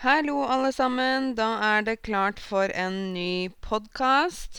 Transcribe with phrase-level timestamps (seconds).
[0.00, 1.30] Hallo, alle sammen.
[1.38, 4.58] Da er det klart for en ny podkast.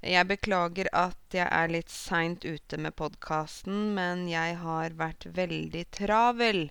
[0.00, 5.82] Jeg beklager at jeg er litt seint ute med podkasten, men jeg har vært veldig
[5.92, 6.62] travel.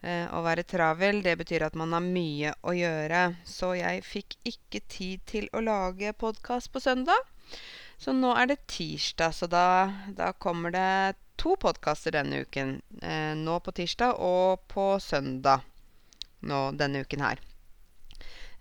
[0.00, 3.20] Eh, å være travel, det betyr at man har mye å gjøre.
[3.44, 7.20] Så jeg fikk ikke tid til å lage podkast på søndag.
[8.00, 9.66] Så nå er det tirsdag, så da,
[10.08, 12.78] da kommer det to podkaster denne uken.
[13.04, 15.68] Eh, nå på tirsdag og på søndag
[16.46, 17.42] nå denne uken her.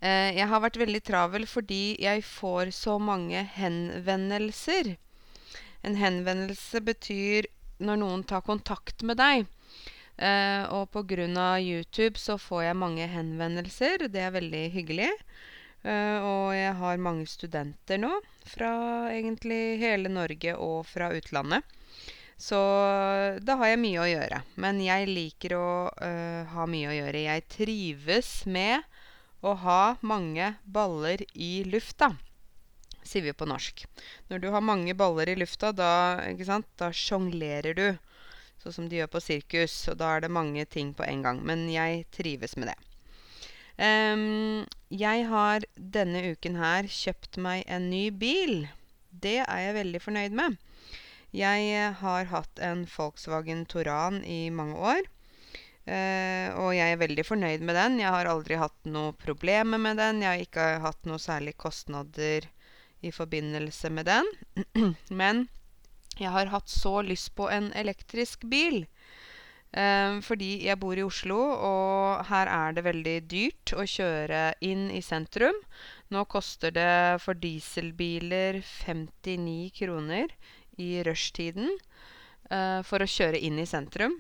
[0.03, 4.95] Eh, jeg har vært veldig travel fordi jeg får så mange henvendelser.
[5.84, 7.48] En henvendelse betyr
[7.84, 9.48] når noen tar kontakt med deg.
[10.17, 10.94] Eh, og
[11.39, 14.08] av YouTube så får jeg mange henvendelser.
[14.11, 15.09] Det er veldig hyggelig.
[15.84, 18.11] Eh, og jeg har mange studenter nå
[18.47, 18.73] fra
[19.11, 21.63] egentlig hele Norge og fra utlandet.
[22.43, 22.59] Så
[23.39, 24.41] da har jeg mye å gjøre.
[24.59, 27.21] Men jeg liker å øh, ha mye å gjøre.
[27.23, 28.83] Jeg trives med
[29.43, 32.13] å ha mange baller i lufta,
[33.03, 33.85] sier vi på norsk.
[34.27, 36.19] Når du har mange baller i lufta, da,
[36.80, 37.88] da sjonglerer du.
[38.59, 39.78] Sånn som de gjør på sirkus.
[39.91, 41.39] Og da er det mange ting på en gang.
[41.47, 42.78] Men jeg trives med det.
[43.80, 48.67] Um, jeg har denne uken her kjøpt meg en ny bil.
[49.09, 50.59] Det er jeg veldig fornøyd med.
[51.34, 55.08] Jeg eh, har hatt en Volkswagen Touran i mange år.
[55.84, 57.98] Eh, og jeg er veldig fornøyd med den.
[58.03, 60.22] Jeg har aldri hatt noe problemer med den.
[60.22, 62.45] Jeg har ikke hatt noe særlig kostnader
[63.02, 64.30] i forbindelse med den.
[65.23, 65.48] Men
[66.22, 68.84] jeg har hatt så lyst på en elektrisk bil.
[69.73, 74.92] Eh, fordi jeg bor i Oslo, og her er det veldig dyrt å kjøre inn
[74.94, 75.58] i sentrum.
[76.14, 80.30] Nå koster det for dieselbiler 59 kroner
[80.81, 81.71] i rushtiden
[82.52, 84.19] uh, for å kjøre inn i sentrum.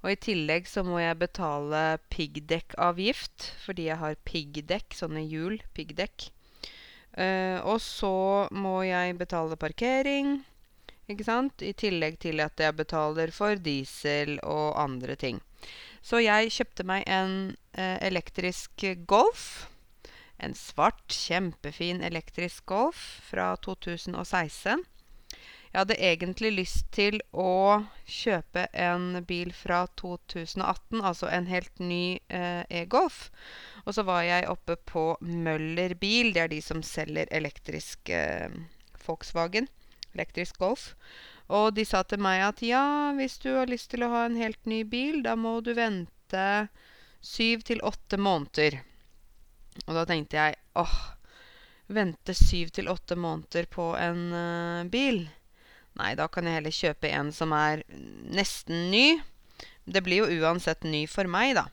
[0.00, 6.30] Og i tillegg så må jeg betale piggdekkavgift fordi jeg har piggdekk, sånne hjul, piggdekk.
[7.18, 10.38] Uh, og så må jeg betale parkering,
[11.10, 11.64] ikke sant?
[11.66, 15.40] I tillegg til at jeg betaler for diesel og andre ting.
[16.00, 17.34] Så jeg kjøpte meg en
[17.76, 19.66] uh, elektrisk Golf.
[20.40, 24.86] En svart, kjempefin elektrisk Golf fra 2016.
[25.70, 32.18] Jeg hadde egentlig lyst til å kjøpe en bil fra 2018, altså en helt ny
[32.26, 33.28] eh, e-Golf.
[33.84, 36.32] Og så var jeg oppe på Møller Bil.
[36.34, 38.50] Det er de som selger elektrisk eh,
[39.06, 39.70] Volkswagen.
[40.10, 40.90] Elektrisk Golf.
[41.54, 44.38] Og de sa til meg at ja, hvis du har lyst til å ha en
[44.42, 46.44] helt ny bil, da må du vente
[47.22, 48.82] syv til åtte måneder.
[49.86, 51.00] Og da tenkte jeg åh,
[51.90, 55.28] vente syv til åtte måneder på en uh, bil.
[55.98, 57.82] Nei, da kan jeg heller kjøpe en som er
[58.30, 59.20] nesten ny.
[59.90, 61.66] Det blir jo uansett ny for meg, da.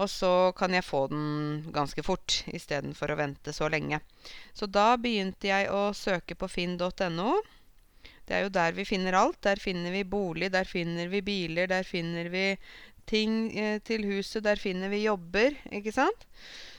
[0.00, 4.00] Og så kan jeg få den ganske fort istedenfor å vente så lenge.
[4.56, 7.34] Så da begynte jeg å søke på finn.no.
[8.24, 9.42] Det er jo der vi finner alt.
[9.44, 12.46] Der finner vi bolig, der finner vi biler, der finner vi
[13.10, 16.26] ting eh, til huset, der finner vi jobber, ikke sant?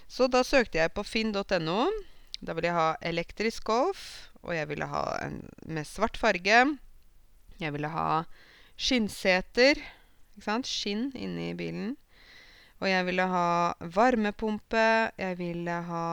[0.08, 1.80] Så da søkte jeg på finn.no.
[2.44, 6.64] Da vil jeg ha elektrisk golf, og jeg ville ha en med svart farge.
[7.62, 8.24] Jeg ville ha
[8.76, 9.80] skinnseter,
[10.34, 11.94] ikke sant, skinn inni bilen.
[12.82, 13.48] Og jeg ville ha
[13.96, 14.88] varmepumpe.
[15.16, 16.08] Jeg ville ha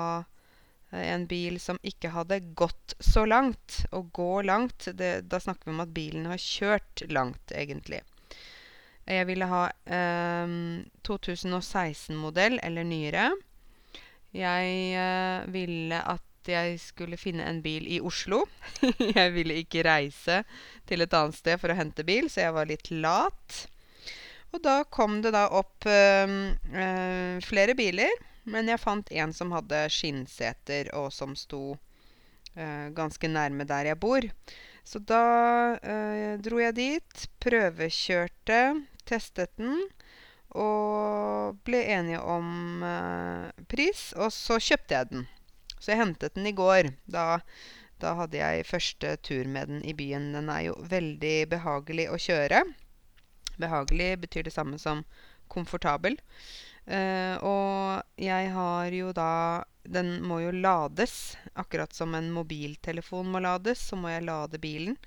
[0.93, 3.81] eh, en bil som ikke hadde gått så langt.
[3.91, 8.05] Å gå langt, det, da snakker vi om at bilen har kjørt langt, egentlig.
[9.11, 10.57] Jeg ville ha eh,
[11.09, 13.31] 2016-modell eller nyere.
[14.37, 18.45] Jeg eh, ville at jeg skulle finne en bil i Oslo.
[19.19, 20.43] jeg ville ikke reise
[20.89, 23.61] til et annet sted for å hente bil, så jeg var litt lat.
[24.51, 26.33] Og da kom det da opp øh,
[26.75, 28.11] øh, flere biler,
[28.51, 31.77] men jeg fant en som hadde skinnseter, og som sto
[32.57, 34.27] øh, ganske nærme der jeg bor.
[34.91, 35.77] Så da
[36.43, 38.61] dro jeg dit, prøvekjørte,
[39.07, 39.77] testet den.
[40.59, 42.81] Og ble enige om
[43.71, 45.29] pris, og så kjøpte jeg den.
[45.81, 46.93] Så jeg hentet den i går.
[47.11, 47.41] Da,
[48.03, 50.31] da hadde jeg første tur med den i byen.
[50.37, 52.63] Den er jo veldig behagelig å kjøre.
[53.61, 55.05] Behagelig betyr det samme som
[55.51, 56.21] komfortabel.
[56.91, 61.37] Uh, og jeg har jo da Den må jo lades.
[61.57, 64.99] Akkurat som en mobiltelefon må lades, så må jeg lade bilen.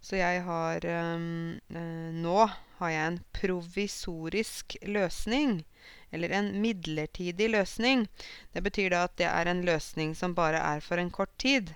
[0.00, 0.84] Så jeg har
[1.14, 2.44] um, uh, Nå
[2.80, 5.62] har jeg en provisorisk løsning
[6.10, 8.06] eller en midlertidig løsning.
[8.52, 11.74] Det betyr da at det er en løsning som bare er for en kort tid.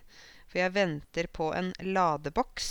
[0.48, 2.68] For jeg venter på en ladeboks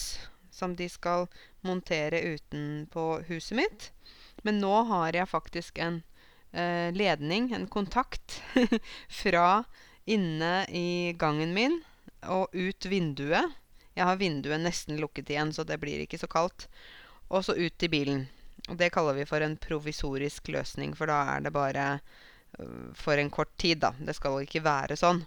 [0.54, 1.28] som de skal
[1.66, 3.90] montere utenpå huset mitt.
[4.44, 6.02] Men nå har jeg faktisk en
[6.52, 8.42] eh, ledning, en kontakt,
[9.24, 9.64] fra
[10.06, 11.80] inne i gangen min
[12.28, 13.52] og ut vinduet.
[13.94, 16.68] Jeg har vinduet nesten lukket igjen, så det blir ikke så kaldt.
[17.30, 18.26] Og så ut i bilen.
[18.72, 21.88] Og det kaller vi for en provisorisk løsning, for da er det bare
[22.60, 23.92] øh, for en kort tid, da.
[24.00, 25.24] Det skal ikke være sånn.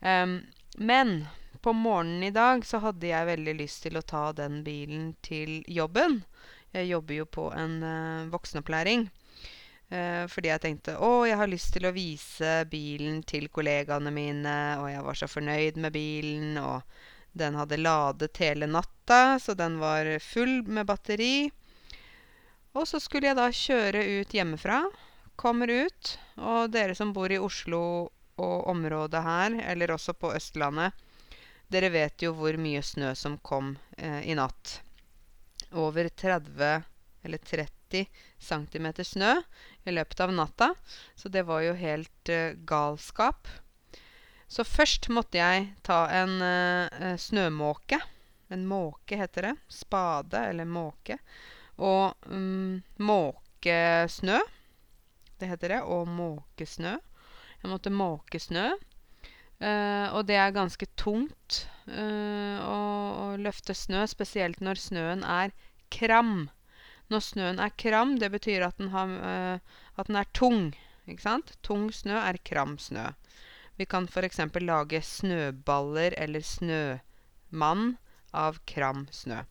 [0.00, 0.40] Um,
[0.80, 1.28] men
[1.62, 5.60] på morgenen i dag så hadde jeg veldig lyst til å ta den bilen til
[5.68, 6.22] jobben.
[6.74, 9.06] Jeg jobber jo på en uh, voksenopplæring.
[9.90, 14.58] Uh, fordi jeg tenkte å, jeg har lyst til å vise bilen til kollegaene mine,
[14.82, 16.82] og jeg var så fornøyd med bilen, og
[17.38, 21.50] den hadde ladet hele natta, så den var full med batteri.
[22.78, 24.84] Og så skulle jeg da kjøre ut hjemmefra.
[25.40, 27.82] Kommer ut, og dere som bor i Oslo
[28.40, 30.94] og området her, eller også på Østlandet,
[31.70, 34.80] dere vet jo hvor mye snø som kom eh, i natt.
[35.78, 36.82] Over 30
[37.22, 38.06] eller 30
[38.38, 39.36] cm snø
[39.84, 40.72] i løpet av natta.
[41.14, 43.48] Så det var jo helt eh, galskap.
[44.50, 48.00] Så først måtte jeg ta en eh, snømåke.
[48.50, 49.56] En måke heter det.
[49.70, 51.20] Spade eller måke.
[51.80, 53.76] Og um, måke
[54.12, 54.38] snø.
[55.40, 55.80] Det heter det.
[55.88, 56.98] Og måke snø.
[57.62, 58.70] Jeg måtte måke snø.
[59.60, 65.52] Uh, og det er ganske tungt uh, å, å, løfte snø, spesielt når snøen er
[65.92, 66.48] kram.
[67.12, 70.70] Når snøen er kram, det betyr at den, har, uh, at den er tung.
[71.04, 71.52] Ikke sant?
[71.66, 73.10] Tung snø er kram snø.
[73.76, 74.40] Vi kan f.eks.
[74.60, 77.96] lage snøballer eller snømann
[78.36, 79.42] av kram snø.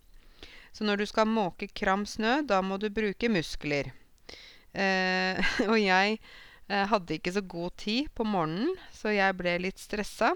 [0.75, 3.92] Så når du skal måke kram snø, da må du bruke muskler.
[4.74, 5.39] Eh,
[5.71, 10.33] og jeg eh, hadde ikke så god tid på morgenen, så jeg ble litt stressa.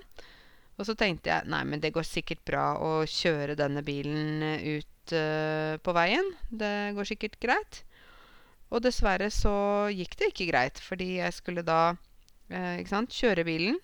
[0.74, 5.14] Og så tenkte jeg nei, men det går sikkert bra å kjøre denne bilen ut
[5.14, 6.34] eh, på veien.
[6.50, 7.84] Det går sikkert greit.
[8.74, 9.54] Og dessverre så
[9.94, 11.94] gikk det ikke greit, fordi jeg skulle da
[12.54, 12.84] Eh?
[13.10, 13.80] Kjøre bilen.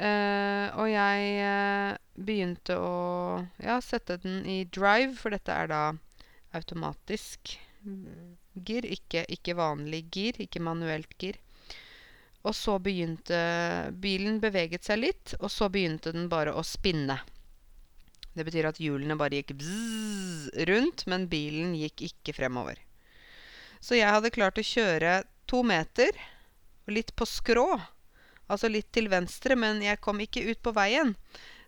[0.00, 2.94] Eh, og jeg eh, begynte å
[3.60, 5.82] ja, sette den i drive, for dette er da
[6.56, 7.58] automatisk
[8.54, 11.36] gir, ikke, ikke vanlig gir, ikke manuelt gir.
[12.40, 13.36] Og så begynte
[14.00, 17.18] Bilen beveget seg litt, og så begynte den bare å spinne.
[18.32, 22.78] Det betyr at hjulene bare gikk bzzz rundt, men bilen gikk ikke fremover.
[23.84, 26.16] Så jeg hadde klart å kjøre to meter
[26.88, 27.66] litt på skrå.
[28.50, 31.14] Altså litt til venstre, men jeg kom ikke ut på veien.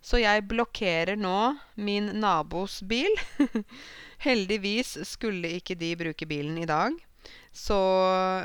[0.03, 3.13] Så jeg blokkerer nå min nabos bil.
[4.27, 6.97] Heldigvis skulle ikke de bruke bilen i dag.
[7.55, 7.79] Så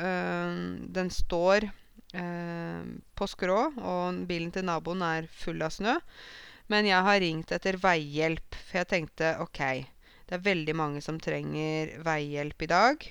[0.04, 0.54] øh,
[0.94, 2.84] den står øh,
[3.18, 5.98] på skrå, og bilen til naboen er full av snø.
[6.70, 9.62] Men jeg har ringt etter veihjelp, for jeg tenkte OK,
[10.28, 13.08] det er veldig mange som trenger veihjelp i dag.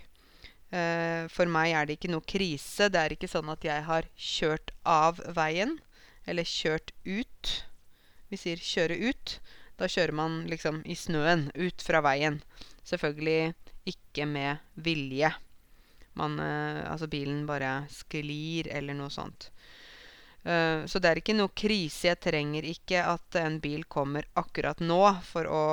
[0.66, 2.88] Uh, for meg er det ikke noe krise.
[2.90, 5.76] Det er ikke sånn at jeg har kjørt av veien,
[6.26, 7.52] eller kjørt ut.
[8.32, 9.38] Vi sier 'kjøre ut'.
[9.78, 12.40] Da kjører man liksom i snøen, ut fra veien.
[12.82, 13.54] Selvfølgelig
[13.86, 15.30] ikke med vilje.
[16.16, 19.50] Man, uh, altså bilen bare sklir, eller noe sånt.
[20.42, 22.08] Uh, så det er ikke noe krise.
[22.08, 25.64] Jeg trenger ikke at en bil kommer akkurat nå for å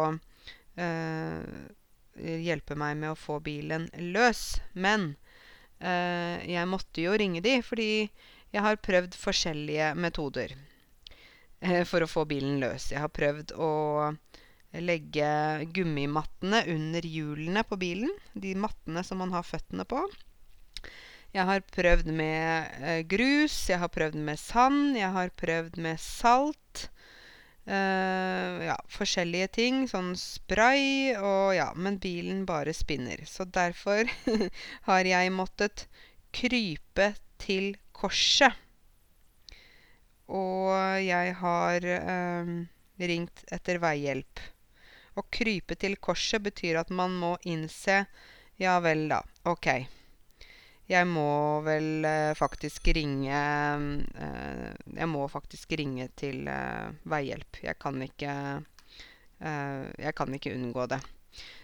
[2.18, 4.62] hjelpe meg med å få bilen løs.
[4.74, 5.14] Men
[5.80, 7.90] eh, jeg måtte jo ringe de, fordi
[8.54, 10.54] jeg har prøvd forskjellige metoder
[11.62, 12.92] eh, for å få bilen løs.
[12.94, 13.72] Jeg har prøvd å
[14.82, 15.30] legge
[15.74, 18.14] gummimattene under hjulene på bilen.
[18.34, 20.02] De mattene som man har føttene på.
[21.34, 26.02] Jeg har prøvd med eh, grus, jeg har prøvd med sand, jeg har prøvd med
[26.02, 26.90] salt.
[27.64, 29.84] Uh, ja, forskjellige ting.
[29.88, 31.70] Sånn spray og ja.
[31.76, 33.24] Men bilen bare spinner.
[33.30, 34.10] Så derfor
[34.90, 35.88] har jeg måttet
[36.36, 38.60] krype til korset.
[40.34, 40.72] Og
[41.04, 42.54] jeg har uh,
[43.00, 44.44] ringt etter veihjelp.
[45.14, 48.06] Å krype til korset betyr at man må innse
[48.62, 49.20] Ja vel, da.
[49.50, 49.68] Ok.
[50.92, 53.40] Jeg må vel eh, faktisk ringe
[54.20, 57.62] eh, Jeg må faktisk ringe til eh, veihjelp.
[57.64, 58.36] Jeg kan ikke
[59.44, 61.02] Jeg kan ikke unngå det.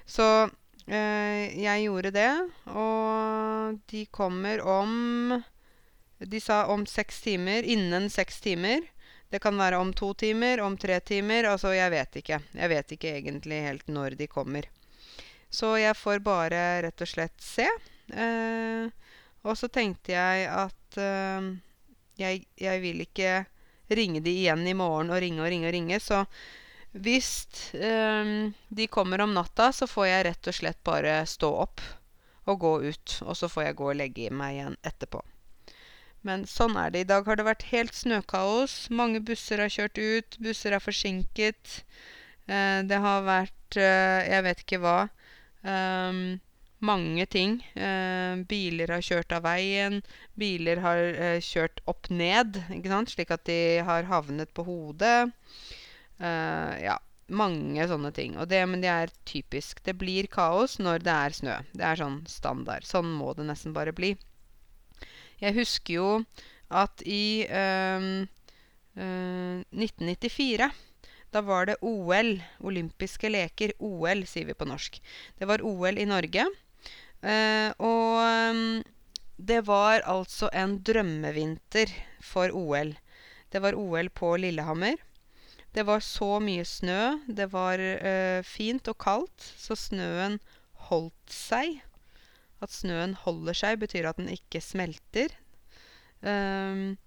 [0.03, 0.49] Så
[0.89, 2.31] jeg gjorde det,
[2.67, 5.37] og de kommer om
[6.17, 7.63] De sa om seks timer.
[7.63, 8.83] Innen seks timer.
[9.29, 11.47] Det kan være om to timer, om tre timer.
[11.53, 12.41] Altså, jeg vet ikke.
[12.51, 14.67] Jeg vet ikke egentlig helt når de kommer.
[15.49, 17.69] Så jeg får bare rett og slett se.
[18.11, 18.89] Eh,
[19.43, 21.49] og så tenkte jeg at uh,
[22.19, 23.33] jeg, jeg, vil ikke
[23.95, 25.99] ringe de igjen i morgen og ringe og ringe og ringe.
[26.03, 26.23] Så
[26.91, 31.83] hvis um, de kommer om natta, så får jeg rett og slett bare stå opp
[32.49, 33.19] og gå ut.
[33.25, 35.21] Og så får jeg gå og legge meg igjen etterpå.
[36.27, 37.05] Men sånn er det.
[37.05, 38.89] I dag har det vært helt snøkaos.
[38.91, 40.39] Mange busser har kjørt ut.
[40.43, 41.79] Busser er forsinket.
[42.49, 44.97] Eh, det har vært eh, Jeg vet ikke hva.
[45.63, 46.39] Um,
[46.85, 47.59] mange ting.
[47.75, 49.99] Eh, biler har kjørt av veien.
[50.39, 53.13] Biler har eh, kjørt opp ned, ikke sant?
[53.13, 55.31] slik at de har havnet på hodet.
[56.19, 56.97] Eh, ja,
[57.29, 58.37] mange sånne ting.
[58.49, 59.83] Det, men det er typisk.
[59.85, 61.57] Det blir kaos når det er snø.
[61.73, 62.87] Det er sånn standard.
[62.87, 64.15] Sånn må det nesten bare bli.
[65.39, 66.09] Jeg husker jo
[66.69, 68.27] at i øh,
[68.99, 70.69] øh, 1994
[71.29, 73.75] da var det OL, olympiske leker.
[73.85, 74.97] OL, sier vi på norsk.
[75.37, 76.47] Det var OL i Norge.
[77.19, 78.63] Uh, og um,
[79.39, 81.91] det var altså en drømmevinter
[82.23, 82.95] for OL.
[83.51, 84.99] Det var OL på Lillehammer.
[85.71, 87.19] Det var så mye snø.
[87.27, 90.39] Det var eh, fint og kaldt, så snøen
[90.89, 91.79] holdt seg.
[92.59, 95.31] At snøen holder seg, betyr at den ikke smelter.
[96.19, 96.97] Um,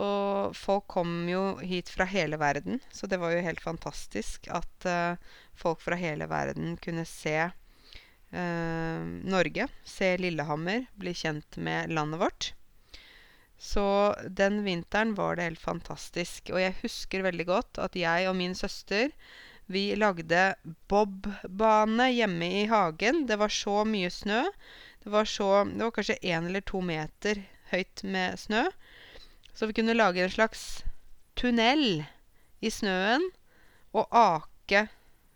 [0.00, 4.88] og folk kom jo hit fra hele verden, så det var jo helt fantastisk at
[4.88, 5.20] uh,
[5.54, 7.36] folk fra hele verden kunne se
[8.34, 12.52] Norge, se Lillehammer, bli kjent med landet vårt.
[13.58, 16.50] Så den vinteren var det helt fantastisk.
[16.50, 19.12] Og jeg husker veldig godt at jeg og min søster
[19.66, 20.54] vi lagde
[20.92, 23.24] bobbane hjemme i hagen.
[23.26, 24.42] Det var så mye snø.
[25.04, 27.40] Det var, så, det var kanskje én eller to meter
[27.72, 28.66] høyt med snø.
[29.54, 30.84] Så vi kunne lage en slags
[31.38, 32.04] tunnel
[32.60, 33.24] i snøen
[33.94, 34.86] og ake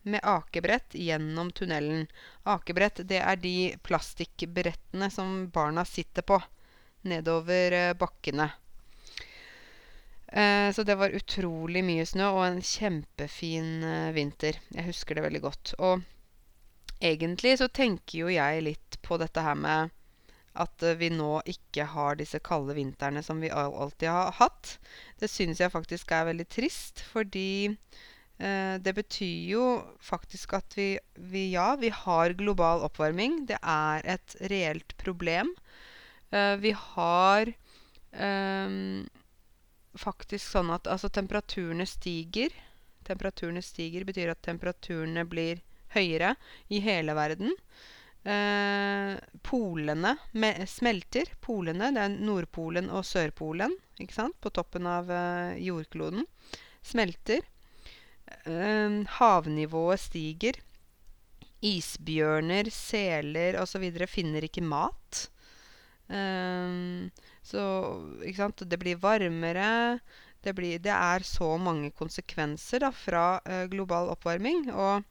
[0.08, 2.06] med akebrett gjennom tunnelen.
[2.48, 6.40] Akebrett, det er de plastikkbrettene som barna sitter på
[7.08, 8.50] nedover eh, bakkene.
[10.26, 14.58] Eh, så det var utrolig mye snø og en kjempefin eh, vinter.
[14.74, 15.74] Jeg husker det veldig godt.
[15.78, 16.02] Og
[17.00, 19.94] egentlig så tenker jo jeg litt på dette her med
[20.58, 24.78] at vi nå ikke har disse kalde vintrene som vi alltid har hatt.
[25.20, 27.76] Det syns jeg faktisk er veldig trist, fordi
[28.38, 29.62] det betyr jo
[29.98, 33.40] faktisk at vi, vi, Ja, vi har global oppvarming.
[33.50, 35.50] Det er et reelt problem.
[36.30, 37.52] Eh, vi har
[38.12, 39.06] um,
[39.96, 42.52] faktisk sånn at altså temperaturene stiger.
[43.08, 45.62] Temperaturene stiger betyr at temperaturene blir
[45.94, 46.34] høyere
[46.68, 47.54] i hele verden.
[48.28, 49.16] Uh,
[49.46, 50.18] polene
[50.68, 51.30] smelter.
[51.40, 56.26] Polene, det er Nordpolen og Sørpolen, ikke sant, på toppen av uh, jordkloden,
[56.84, 57.46] smelter.
[58.28, 60.60] Eh, havnivået stiger.
[61.62, 63.90] Isbjørner, seler osv.
[64.06, 65.28] finner ikke mat.
[66.08, 67.10] Um,
[67.44, 67.60] så
[68.24, 68.62] ikke sant?
[68.70, 69.98] Det blir varmere.
[70.44, 74.70] Det, blir, det er så mange konsekvenser da, fra uh, global oppvarming.
[74.72, 75.02] Og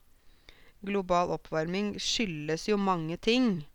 [0.86, 3.66] global oppvarming skyldes jo mange ting.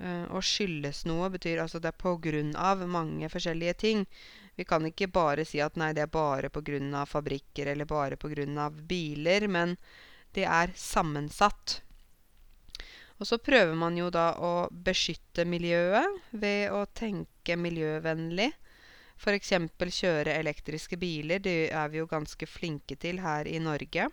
[0.00, 4.08] Uh, og skyldes noe betyr altså det er på grunn av mange forskjellige ting.
[4.56, 8.16] Vi kan ikke bare si at nei, det er bare av fabrikker eller bare
[8.58, 9.76] av biler, men
[10.32, 11.82] det er sammensatt.
[13.18, 18.52] Og så prøver man jo da å beskytte miljøet ved å tenke miljøvennlig.
[19.16, 19.52] F.eks.
[20.00, 21.40] kjøre elektriske biler.
[21.40, 24.10] Det er vi jo ganske flinke til her i Norge.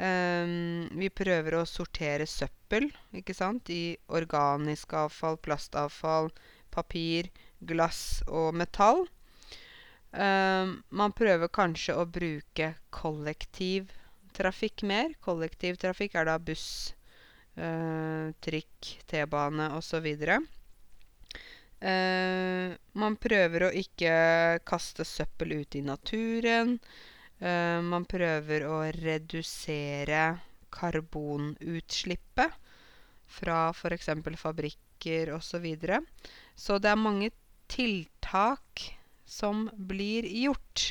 [0.00, 2.86] Um, vi prøver å sortere søppel
[3.16, 3.68] ikke sant?
[3.68, 6.30] i organisk avfall, plastavfall,
[6.72, 7.28] papir,
[7.60, 9.06] glass og metall.
[10.10, 15.12] Um, man prøver kanskje å bruke kollektivtrafikk mer.
[15.22, 16.94] Kollektivtrafikk er da buss,
[17.54, 20.08] uh, trikk, T-bane osv.
[21.80, 26.74] Uh, man prøver å ikke kaste søppel ut i naturen.
[27.38, 30.40] Uh, man prøver å redusere
[30.74, 32.58] karbonutslippet
[33.30, 34.10] fra f.eks.
[34.42, 35.54] fabrikker osv.
[35.54, 36.02] Så, videre.
[36.58, 37.30] så det er mange
[37.70, 38.90] tiltak
[39.30, 40.90] som blir gjort.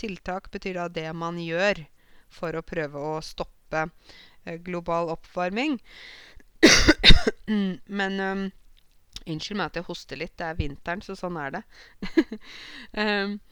[0.00, 1.82] Tiltak betyr da det man gjør
[2.30, 5.80] for å prøve å stoppe uh, global oppvarming.
[8.00, 8.46] Men um,
[9.26, 10.36] meg at jeg hoster litt.
[10.38, 11.64] Det er vinteren, så sånn er det.
[12.96, 13.36] um,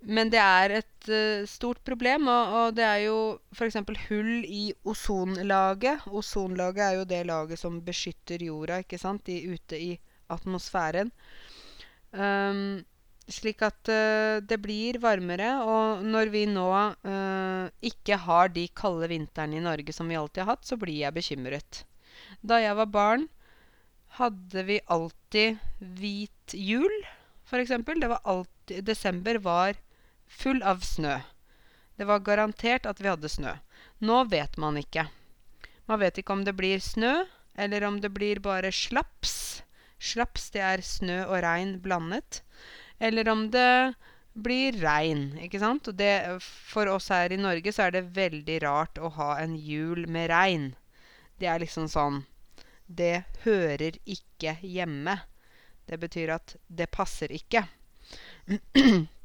[0.00, 3.16] Men det er et uh, stort problem, og, og, det er jo
[3.52, 3.76] f.eks.
[4.08, 6.06] hull i ozonlaget.
[6.08, 9.90] Ozonlaget er jo det laget som beskytter jorda ikke sant, I, ute i
[10.32, 11.12] atmosfæren.
[12.16, 12.80] Um,
[13.32, 15.52] slik at uh, det blir varmere.
[15.64, 20.44] Og når vi nå uh, ikke har de kalde vintrene i Norge som vi alltid
[20.44, 21.84] har hatt, så blir jeg bekymret.
[22.42, 23.28] Da jeg var barn,
[24.18, 26.92] hadde vi alltid hvit jul,
[27.46, 27.72] f.eks.
[28.86, 29.78] Desember var
[30.30, 31.18] full av snø.
[31.98, 33.56] Det var garantert at vi hadde snø.
[34.00, 35.06] Nå vet man ikke.
[35.90, 37.24] Man vet ikke om det blir snø
[37.60, 39.62] eller om det blir bare slaps.
[40.00, 42.40] Slaps, det er snø og regn blandet.
[43.00, 43.94] Eller om det
[44.32, 45.88] blir regn, ikke sant.
[45.90, 46.12] Og det,
[46.44, 50.30] for oss her i Norge så er det veldig rart å ha en jul med
[50.32, 50.70] regn.
[51.40, 52.24] Det er liksom sånn
[52.84, 55.14] Det hører ikke hjemme.
[55.86, 57.64] Det betyr at det passer ikke.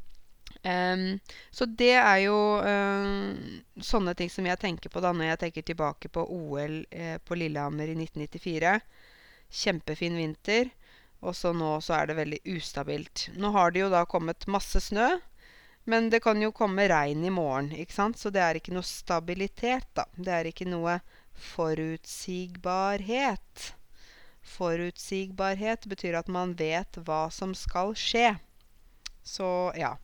[0.66, 1.20] Um,
[1.54, 5.66] så det er jo um, sånne ting som jeg tenker på da når jeg tenker
[5.68, 8.72] tilbake på OL eh, på Lillehammer i 1994.
[9.62, 10.72] Kjempefin vinter.
[11.26, 13.18] Og så nå så er det veldig ustabilt.
[13.42, 15.10] Nå har det jo da kommet masse snø.
[15.86, 18.18] Men det kan jo komme regn i morgen, ikke sant?
[18.18, 20.06] Så det er ikke noe stabilitet, da.
[20.18, 21.00] Det er ikke noe
[21.52, 23.74] forutsigbarhet.
[24.46, 28.36] Forutsigbarhet betyr at man vet hva som skal skje.
[29.26, 29.98] Så ja.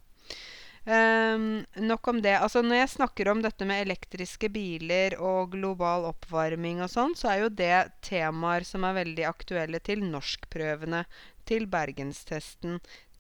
[0.86, 2.34] Um, nok om det.
[2.42, 7.30] Altså Når jeg snakker om dette med elektriske biler og global oppvarming og sånn, så
[7.30, 11.04] er jo det temaer som er veldig aktuelle til norskprøvene,
[11.46, 12.80] til bergenstesten,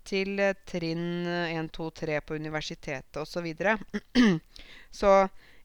[0.10, 3.52] til uh, trinn 1, 2, 3 på universitetet osv.
[3.54, 3.78] Så,
[5.04, 5.12] så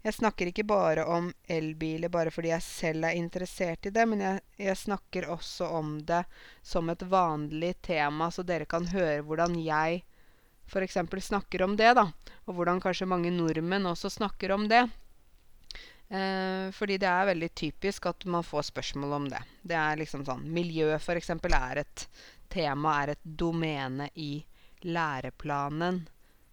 [0.05, 4.21] jeg snakker ikke bare om elbiler bare fordi jeg selv er interessert i det, men
[4.23, 6.21] jeg, jeg snakker også om det
[6.63, 10.05] som et vanlig tema, så dere kan høre hvordan jeg
[10.67, 10.99] f.eks.
[11.27, 12.09] snakker om det, da.
[12.47, 14.85] Og hvordan kanskje mange nordmenn også snakker om det.
[16.09, 19.43] Eh, fordi det er veldig typisk at man får spørsmål om det.
[19.63, 22.07] Det er liksom sånn Miljø, f.eks., er et
[22.53, 24.45] tema, er et domene i
[24.87, 26.05] læreplanen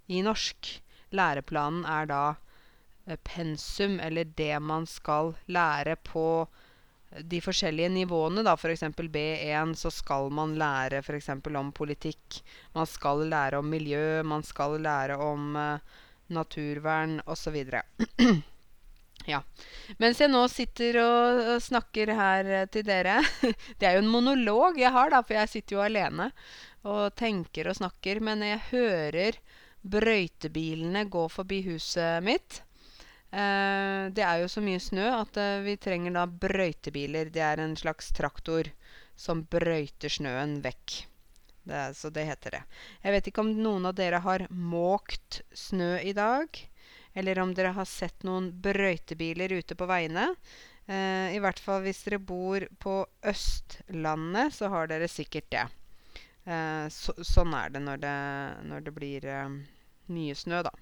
[0.09, 0.71] i norsk.
[1.13, 2.23] Læreplanen er da
[3.05, 6.47] eh, pensum, eller det man skal lære på
[7.21, 8.43] de forskjellige nivåene.
[8.43, 8.83] da, F.eks.
[8.83, 11.29] B1 så skal man lære f.eks.
[11.29, 12.41] om politikk.
[12.73, 15.77] Man skal lære om miljø, man skal lære om uh,
[16.33, 17.57] naturvern osv.
[19.33, 19.41] ja.
[19.99, 23.19] Mens jeg nå sitter og snakker her uh, til dere
[23.79, 26.31] Det er jo en monolog jeg har, da, for jeg sitter jo alene
[26.83, 28.19] og tenker og snakker.
[28.23, 29.41] Men jeg hører
[29.83, 32.63] brøytebilene gå forbi huset mitt.
[33.33, 37.31] Eh, det er jo så mye snø at eh, vi trenger da brøytebiler.
[37.33, 38.69] Det er en slags traktor
[39.17, 40.99] som brøyter snøen vekk.
[41.63, 42.61] Det er, så det heter det.
[43.01, 46.61] Jeg vet ikke om noen av dere har måkt snø i dag.
[47.13, 50.31] Eller om dere har sett noen brøytebiler ute på veiene.
[50.85, 52.97] Eh, I hvert fall hvis dere bor på
[53.33, 55.67] Østlandet, så har dere sikkert det.
[56.45, 58.17] Eh, så, sånn er det når det,
[58.69, 59.59] når det blir eh,
[60.11, 60.73] mye snø, da.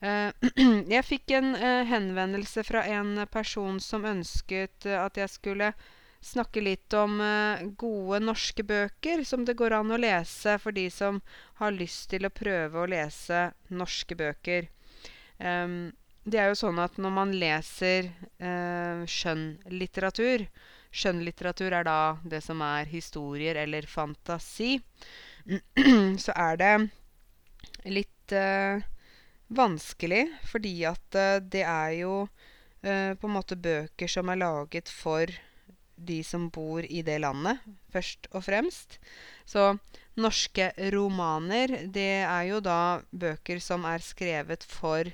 [0.00, 0.32] Eh,
[0.96, 5.72] jeg fikk en eh, henvendelse fra en person som ønsket eh, at jeg skulle
[6.24, 7.14] snakke litt om
[7.80, 11.16] gode norske bøker som det går an å lese for de som
[11.62, 14.68] har lyst til å prøve å lese norske bøker.
[15.40, 18.10] det er jo sånn at når man leser
[19.08, 20.44] skjønnlitteratur
[20.92, 24.76] Skjønnlitteratur er da det som er historier eller fantasi.
[26.26, 26.74] Så er det
[27.88, 28.36] litt
[29.50, 34.92] vanskelig, fordi at uh, det er jo uh, på en måte bøker som er laget
[34.92, 35.30] for
[36.00, 37.60] de som bor i det landet,
[37.92, 38.96] først og fremst.
[39.44, 39.74] Så
[40.20, 45.10] norske romaner, det er jo da bøker som er skrevet for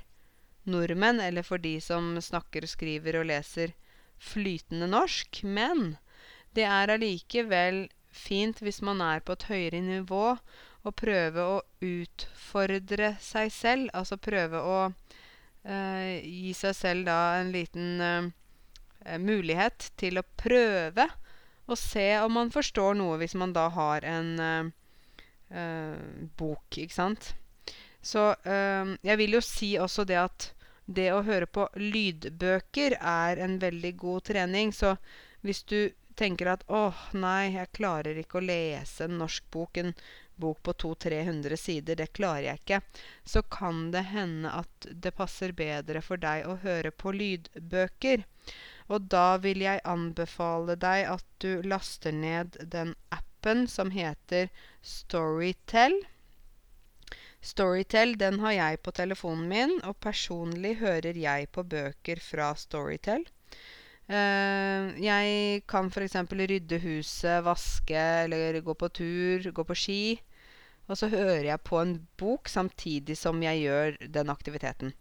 [0.66, 3.74] nordmenn, eller for de som snakker, skriver og leser
[4.22, 5.42] flytende norsk.
[5.42, 5.96] Men
[6.54, 10.36] det er allikevel fint hvis man er på et høyere nivå
[10.86, 13.90] å prøve å utfordre seg selv.
[13.96, 21.08] Altså prøve å eh, gi seg selv da en liten eh, mulighet til å prøve
[21.66, 24.72] å se om man forstår noe hvis man da har en eh,
[25.50, 27.32] eh bok, ikke sant.
[28.02, 30.50] Så eh, jeg vil jo si også det at
[30.86, 34.72] det å høre på lydbøker er en veldig god trening.
[34.72, 34.94] Så
[35.42, 39.92] hvis du tenker at 'Å, nei, jeg klarer ikke å lese en norsk bok', en
[40.36, 42.80] bok på 200-300 sider, det klarer jeg ikke,
[43.24, 48.26] så kan det hende at det passer bedre for deg å høre på lydbøker.
[48.92, 55.98] Og da vil jeg anbefale deg at du laster ned den appen som heter Storytel.
[57.42, 63.26] Storytel den har jeg på telefonen min, og personlig hører jeg på bøker fra Storytel.
[64.06, 66.14] Uh, jeg kan f.eks.
[66.30, 70.00] rydde huset, vaske eller gå på tur, gå på ski.
[70.86, 74.92] Og så hører jeg på en bok samtidig som jeg gjør den aktiviteten.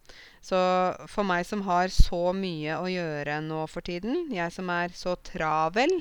[0.41, 0.58] Så
[1.06, 5.13] for meg som har så mye å gjøre nå for tiden, jeg som er så
[5.30, 5.94] travel,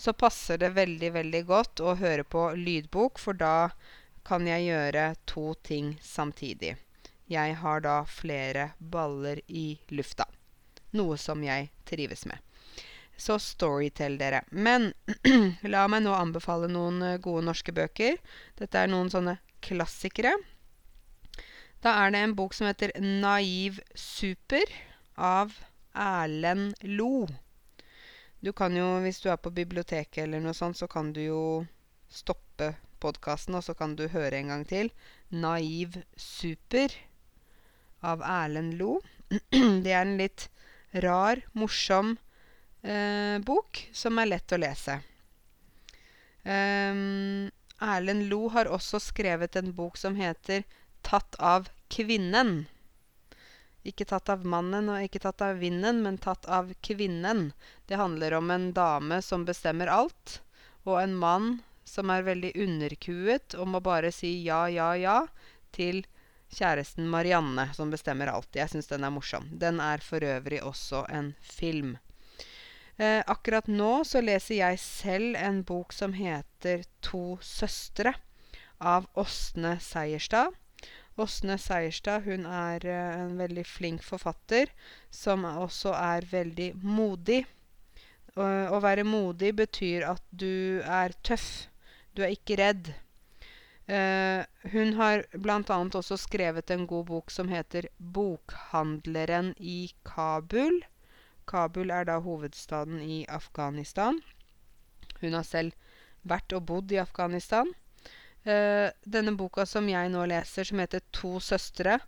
[0.00, 3.68] så passer det veldig, veldig godt å høre på lydbok, for da
[4.26, 6.72] kan jeg gjøre to ting samtidig.
[7.28, 10.24] Jeg har da flere baller i lufta.
[10.96, 12.45] Noe som jeg trives med.
[13.16, 14.42] Så storytell, dere.
[14.50, 14.92] Men
[15.72, 18.18] la meg nå anbefale noen eh, gode norske bøker.
[18.60, 20.34] Dette er noen sånne klassikere.
[21.84, 24.72] Da er det en bok som heter 'Naiv super'
[25.16, 25.54] av
[25.94, 27.26] Erlend Lo.
[28.44, 31.42] Du kan jo, hvis du er på biblioteket eller noe sånt, så kan du jo
[32.12, 34.92] stoppe podkasten, og så kan du høre en gang til.
[35.32, 36.92] 'Naiv super'
[38.02, 39.00] av Erlend Lo.
[39.84, 40.50] Det er en litt
[40.92, 42.18] rar, morsom
[42.86, 45.00] eh, bok som er lett å lese.
[46.46, 47.50] Um,
[47.82, 50.62] Erlend Lo har også skrevet en bok som heter
[51.02, 52.66] 'Tatt av kvinnen'.
[53.86, 57.52] Ikke tatt av mannen og ikke tatt av vinden, men tatt av kvinnen.
[57.86, 60.40] Det handler om en dame som bestemmer alt,
[60.82, 61.48] og en mann
[61.84, 65.20] som er veldig underkuet og må bare si ja, ja, ja
[65.70, 66.02] til
[66.50, 68.50] kjæresten Marianne, som bestemmer alt.
[68.54, 69.46] Jeg syns den er morsom.
[69.52, 71.96] Den er for øvrig også en film.
[72.96, 78.14] Eh, akkurat nå så leser jeg selv en bok som heter To søstre
[78.80, 80.54] av Åsne Seierstad.
[81.20, 84.72] Åsne Seierstad hun er eh, en veldig flink forfatter
[85.12, 87.44] som også er veldig modig.
[88.36, 91.70] Å være modig betyr at du er tøff.
[92.12, 92.90] Du er ikke redd.
[93.88, 94.42] Uh,
[94.74, 95.60] hun har bl.a.
[95.62, 100.82] også skrevet en god bok som heter 'Bokhandleren i Kabul'.
[101.46, 104.20] Kabul er da hovedstaden i Afghanistan.
[105.20, 105.72] Hun har selv
[106.26, 107.70] vært og bodd i Afghanistan.
[108.46, 112.00] Uh, denne boka som jeg nå leser, som heter 'To søstre',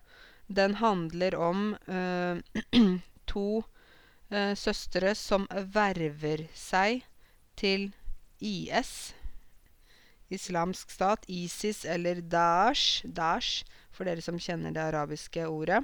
[0.49, 2.39] den handler om uh,
[3.33, 3.63] to
[4.31, 7.05] uh, søstre som verver seg
[7.57, 7.93] til
[8.41, 9.15] IS.
[10.31, 15.83] Islamsk stat, ISIS eller Daesh, Daesh for dere som kjenner det arabiske ordet.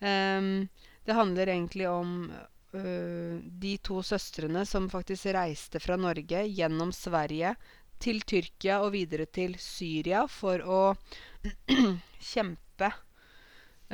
[0.00, 0.68] Um,
[1.04, 2.32] det handler egentlig om
[2.74, 7.52] de to søstrene som faktisk reiste fra Norge gjennom Sverige
[8.02, 10.80] til Tyrkia og videre til Syria for å
[12.32, 12.90] kjempe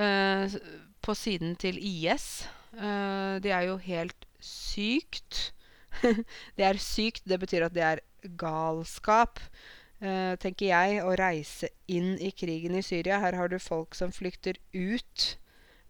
[0.01, 0.57] uh,
[1.01, 2.47] på siden til IS.
[2.75, 5.53] Uh, det er jo helt sykt.
[6.57, 7.27] det er sykt.
[7.29, 8.05] Det betyr at det er
[8.41, 9.43] galskap,
[10.03, 13.21] uh, tenker jeg, å reise inn i krigen i Syria.
[13.23, 15.31] Her har du folk som flykter ut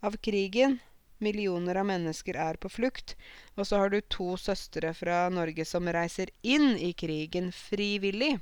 [0.04, 0.80] av krigen.
[1.20, 3.14] Millioner av mennesker er på flukt.
[3.56, 8.38] Og så har du to søstre fra Norge som reiser inn i krigen frivillig.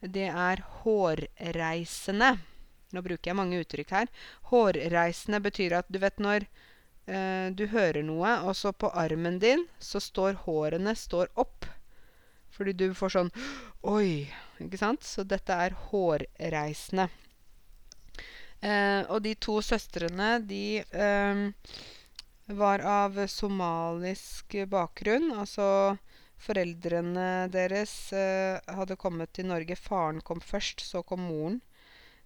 [0.00, 2.36] Det er hårreisende.
[2.94, 4.10] Nå bruker jeg mange uttrykk her.
[4.52, 9.66] Hårreisende betyr at du vet når eh, du hører noe, og så på armen din
[9.82, 11.66] så står hårene står opp.
[12.54, 13.32] Fordi du får sånn
[13.86, 14.28] Oi!
[14.62, 15.04] Ikke sant?
[15.06, 17.08] Så dette er hårreisende.
[18.60, 21.42] Eh, og de to søstrene, de eh,
[22.58, 25.30] var av somalisk bakgrunn.
[25.38, 25.68] Altså
[26.42, 29.76] foreldrene deres eh, hadde kommet til Norge.
[29.78, 31.60] Faren kom først, så kom moren.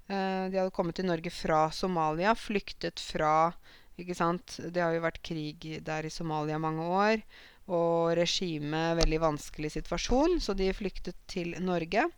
[0.08, 3.52] Eh, de hadde kommet til Norge fra Somalia, flyktet fra
[4.00, 4.56] ikke sant?
[4.72, 7.24] Det har jo vært krig der i Somalia mange år.
[7.72, 12.08] Og regimet veldig vanskelig situasjon, så de flyktet til Norge.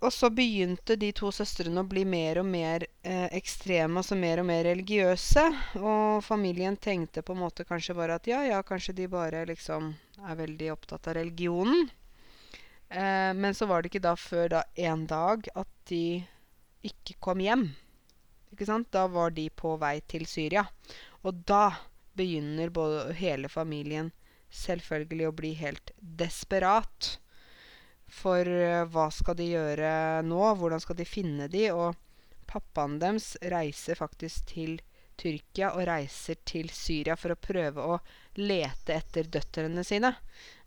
[0.00, 4.40] Og så begynte de to søstrene å bli mer og mer eh, ekstreme, altså mer
[4.40, 5.42] og mer religiøse.
[5.76, 9.92] Og familien tenkte på en måte kanskje bare at ja, ja, kanskje de bare liksom
[10.24, 11.90] er veldig opptatt av religionen.
[12.88, 16.24] Eh, men så var det ikke da før da en dag at de
[16.88, 17.68] ikke kom hjem.
[18.54, 18.88] Ikke sant?
[18.96, 20.64] Da var de på vei til Syria.
[21.28, 21.74] Og da
[22.16, 24.14] begynner både hele familien
[24.50, 27.18] selvfølgelig å bli helt desperat.
[28.10, 29.90] For uh, hva skal de gjøre
[30.26, 30.42] nå?
[30.58, 31.68] Hvordan skal de finne de?
[31.72, 31.94] Og
[32.50, 34.80] pappaen deres reiser faktisk til
[35.20, 37.98] Tyrkia og reiser til Syria for å prøve å
[38.40, 40.14] lete etter døtrene sine.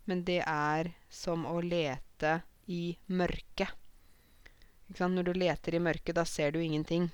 [0.08, 2.38] Men det er som å lete
[2.70, 3.68] i mørket.
[4.94, 7.08] Når du leter i mørket, da ser du ingenting.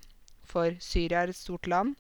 [0.47, 1.97] For Syria er et stort land.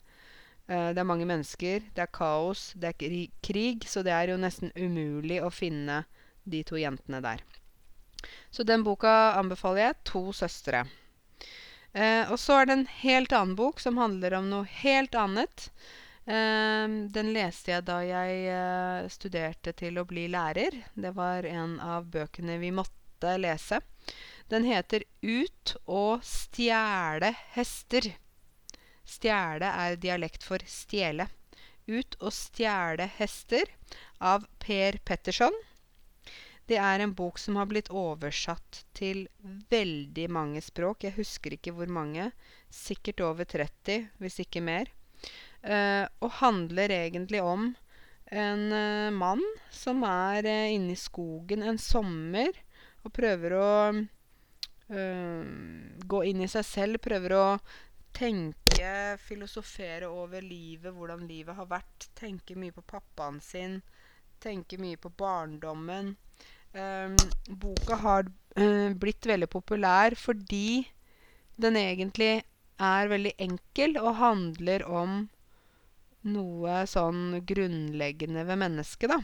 [0.71, 4.39] Uh, det er mange mennesker, det er kaos, det er krig, så det er jo
[4.39, 6.05] nesten umulig å finne
[6.47, 7.43] de to jentene der.
[8.51, 9.99] Så den boka anbefaler jeg.
[10.05, 10.87] 'To søstre'.
[11.93, 15.71] Eh, og så er det en helt annen bok som handler om noe helt annet.
[16.27, 20.77] Eh, den leste jeg da jeg eh, studerte til å bli lærer.
[20.95, 23.81] Det var en av bøkene vi måtte lese.
[24.51, 28.15] Den heter 'Ut og stjele hester'.
[29.05, 31.27] Stjele er dialekt for stjele.
[31.89, 33.75] 'Ut og stjele hester'
[34.21, 35.55] av Per Petterson.
[36.71, 39.25] Det er en bok som har blitt oversatt til
[39.73, 41.09] veldig mange språk.
[41.09, 42.31] Jeg husker ikke hvor mange.
[42.71, 44.93] Sikkert over 30, hvis ikke mer.
[45.67, 47.73] Uh, og handler egentlig om
[48.31, 52.55] en eh, mann som er eh, inne i skogen en sommer
[53.03, 55.49] og prøver å eh,
[56.15, 57.47] gå inn i seg selv, prøver å
[58.15, 63.81] tenke, filosofere over livet, hvordan livet har vært, tenke mye på pappaen sin,
[64.41, 66.15] tenke mye på barndommen.
[66.71, 67.17] Um,
[67.49, 70.85] boka har uh, blitt veldig populær fordi
[71.59, 72.45] den egentlig
[72.79, 75.17] er veldig enkel og handler om
[76.31, 79.19] noe sånn grunnleggende ved mennesket, da.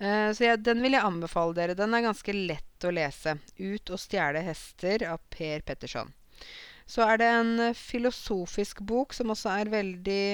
[0.00, 1.78] Uh, så jeg, den vil jeg anbefale dere.
[1.78, 3.36] Den er ganske lett å lese.
[3.54, 6.10] 'Ut og stjele hester' av Per Petterson.
[6.90, 10.24] Så er det en uh, filosofisk bok som også er veldig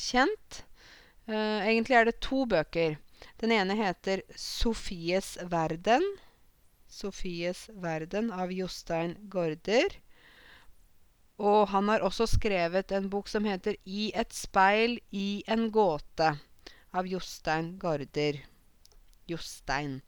[0.00, 0.64] kjent.
[1.28, 2.96] egentlig er det to bøker.
[3.40, 6.04] Den ene heter 'Sofies verden'.
[6.88, 10.00] Sofies verden av Jostein Gaarder.
[11.38, 16.38] Og han har også skrevet en bok som heter 'I et speil i en gåte'
[16.92, 18.38] av Jostein Gaarder.
[19.26, 20.02] Jostein.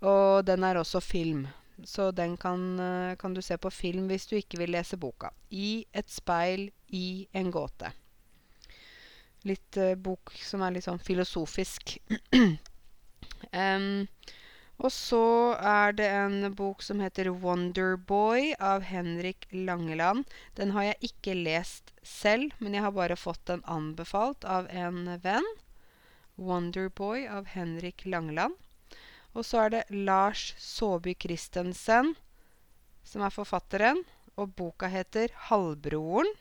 [0.00, 1.46] Og den er også film.
[1.84, 5.30] Så den kan, eh, kan, du se på film hvis du ikke vil lese boka.
[5.50, 7.92] 'I et speil i en gåte'
[9.48, 11.98] litt eh, bok som er litt sånn filosofisk.
[13.52, 14.06] um,
[14.82, 20.24] og så er det en bok som heter 'Wonderboy' av Henrik Langeland.
[20.54, 25.20] Den har jeg ikke lest selv, men jeg har bare fått den anbefalt av en
[25.22, 25.46] venn.
[26.36, 28.58] 'Wonderboy' av Henrik Langeland.
[29.34, 32.14] Og så er det Lars Saabye Christensen
[33.04, 34.02] som er forfatteren,
[34.36, 36.34] og boka heter 'Halvbroren'.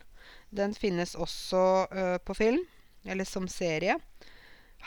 [0.50, 2.66] Den finnes også uh, på film
[3.06, 3.98] eller som serie.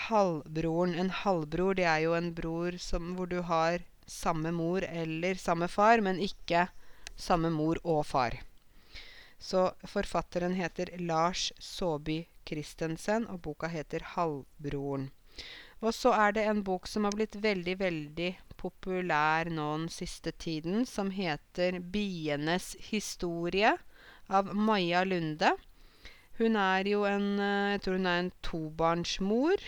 [0.08, 0.94] Halvbroren.
[0.94, 5.68] En halvbror, det er jo en bror som, hvor du har samme mor eller samme
[5.68, 6.68] far, men ikke
[7.16, 8.38] samme mor og far.
[9.38, 15.10] Så forfatteren heter Lars Saabye Christensen, og boka heter 'Halvbroren'.
[15.80, 20.32] Og så er det en bok som har blitt veldig, veldig populær nå den siste
[20.32, 23.76] tiden, som heter 'Bienes historie'
[24.28, 25.52] av Maja Lunde.
[26.36, 29.66] Hun er jo en eh, Jeg tror hun er en tobarnsmor.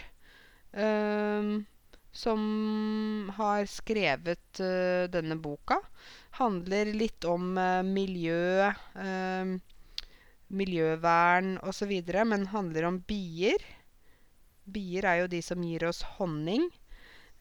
[0.69, 1.67] Um,
[2.13, 2.41] som
[3.37, 5.79] har skrevet uh, denne boka.
[6.39, 9.55] Handler litt om uh, miljø, uh,
[10.49, 11.93] miljøvern osv.,
[12.27, 13.65] men handler om bier.
[14.69, 16.69] Bier er jo de som gir oss honning.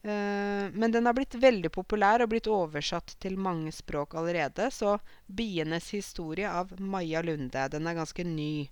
[0.08, 4.70] Uh, men den har blitt veldig populær og blitt oversatt til mange språk allerede.
[4.72, 7.68] Så 'Bienes historie' av Maja Lunde.
[7.74, 8.70] Den er ganske ny.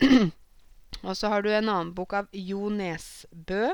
[1.08, 3.70] og så har du en annen bok av Jo Nesbø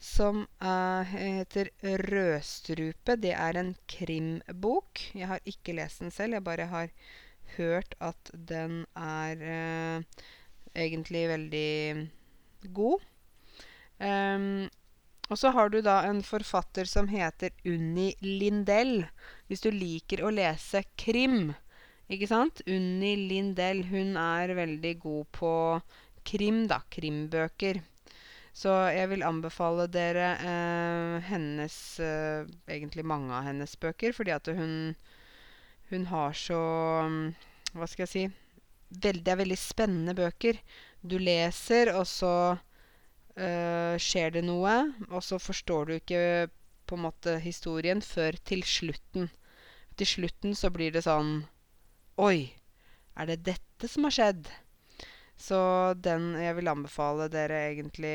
[0.00, 3.16] som uh, heter 'Rødstrupe'.
[3.20, 5.00] Det er en krimbok.
[5.14, 6.38] Jeg har ikke lest den selv.
[6.38, 6.88] Jeg bare har
[7.56, 10.02] hørt at den er uh,
[10.74, 12.08] egentlig veldig
[12.72, 13.04] god.
[14.00, 14.70] Um,
[15.30, 19.06] og så har du da en forfatter som heter Unni Lindell.
[19.48, 21.54] Hvis du liker å lese krim,
[22.12, 22.60] ikke sant?
[22.68, 25.52] Unni Lindell, hun er veldig god på
[26.28, 26.82] krim, da.
[26.92, 27.80] Krimbøker.
[28.54, 34.46] Så jeg vil anbefale dere eh, hennes eh, Egentlig mange av hennes bøker, fordi at
[34.54, 34.94] hun
[35.90, 36.60] Hun har så
[37.74, 38.22] Hva skal jeg si
[39.02, 40.60] veld, Det er veldig spennende bøker.
[41.02, 42.30] Du leser, og så
[43.38, 44.74] uh, skjer det noe,
[45.10, 46.20] og så forstår du ikke
[46.84, 49.30] på en måte historien før til slutten.
[49.98, 51.44] Til slutten så blir det sånn
[52.20, 52.50] Oi,
[53.18, 54.50] er det dette som har skjedd?
[55.34, 55.58] Så
[55.98, 58.14] den Jeg vil anbefale dere egentlig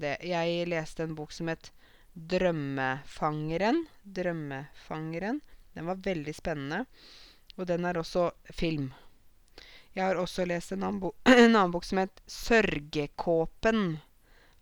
[0.00, 0.18] det.
[0.28, 1.70] Jeg leste en bok som het
[2.12, 3.86] Drømmefangeren.
[4.02, 5.40] Drømmefangeren.
[5.72, 6.84] Den var veldig spennende.
[7.56, 8.90] Og den er også film.
[9.94, 13.98] Jeg har også lest en annen, bo en annen bok som het Sørgekåpen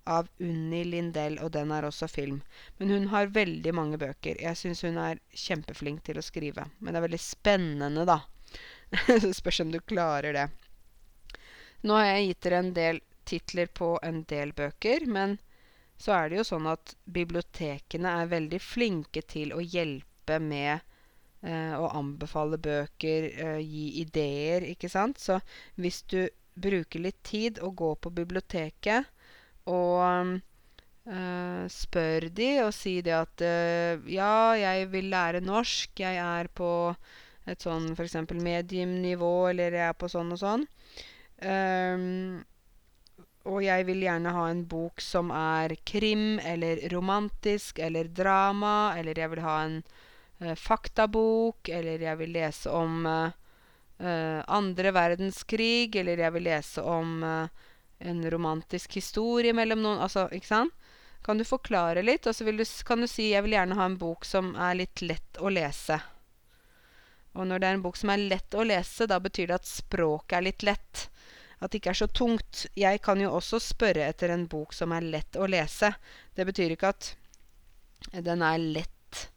[0.09, 2.41] av Unni Lindell, og den er også film.
[2.79, 4.41] Men hun har veldig mange bøker.
[4.41, 6.65] Jeg syns hun er kjempeflink til å skrive.
[6.79, 8.23] Men det er veldig spennende, da.
[9.23, 10.47] Så spørs om du klarer det.
[11.85, 15.37] Nå har jeg gitt dere en del titler på en del bøker, men
[15.99, 20.79] så er det jo sånn at bibliotekene er veldig flinke til å hjelpe med
[21.43, 25.21] eh, å anbefale bøker, eh, gi ideer, ikke sant.
[25.21, 25.41] Så
[25.77, 26.23] hvis du
[26.59, 29.11] bruker litt tid og går på biblioteket
[29.69, 30.41] og
[31.09, 35.93] uh, spør de og si det at uh, Ja, jeg vil lære norsk.
[36.01, 36.71] Jeg er på
[37.49, 38.17] et sånn f.eks.
[38.35, 40.67] mediumnivå, eller jeg er på sånn og sånn.
[41.39, 42.45] Um,
[43.49, 49.17] og jeg vil gjerne ha en bok som er krim eller romantisk eller drama, eller
[49.17, 49.79] jeg vil ha en
[50.45, 53.31] uh, faktabok, eller jeg vil lese om uh,
[54.03, 57.25] uh, andre verdenskrig, eller jeg vil lese om
[57.99, 60.75] en romantisk historie mellom noen Altså, ikke sant?
[61.27, 63.99] Kan du forklare litt, og så du, kan du si 'jeg vil gjerne ha en
[63.99, 66.01] bok som er litt lett å lese'.
[67.35, 69.67] Og når det er en bok som er lett å lese, da betyr det at
[69.67, 71.09] språket er litt lett.
[71.61, 72.67] At det ikke er så tungt.
[72.75, 75.93] Jeg kan jo også spørre etter en bok som er lett å lese.
[76.35, 77.15] Det betyr ikke at
[78.15, 79.29] den er lett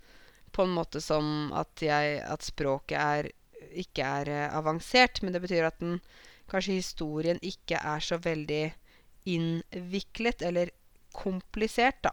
[0.51, 3.29] på en måte som at, jeg, at språket er,
[3.71, 5.99] ikke er uh, avansert, men det betyr at den,
[6.51, 8.63] kanskje historien ikke er så veldig
[9.31, 10.71] innviklet eller
[11.15, 12.11] komplisert, da.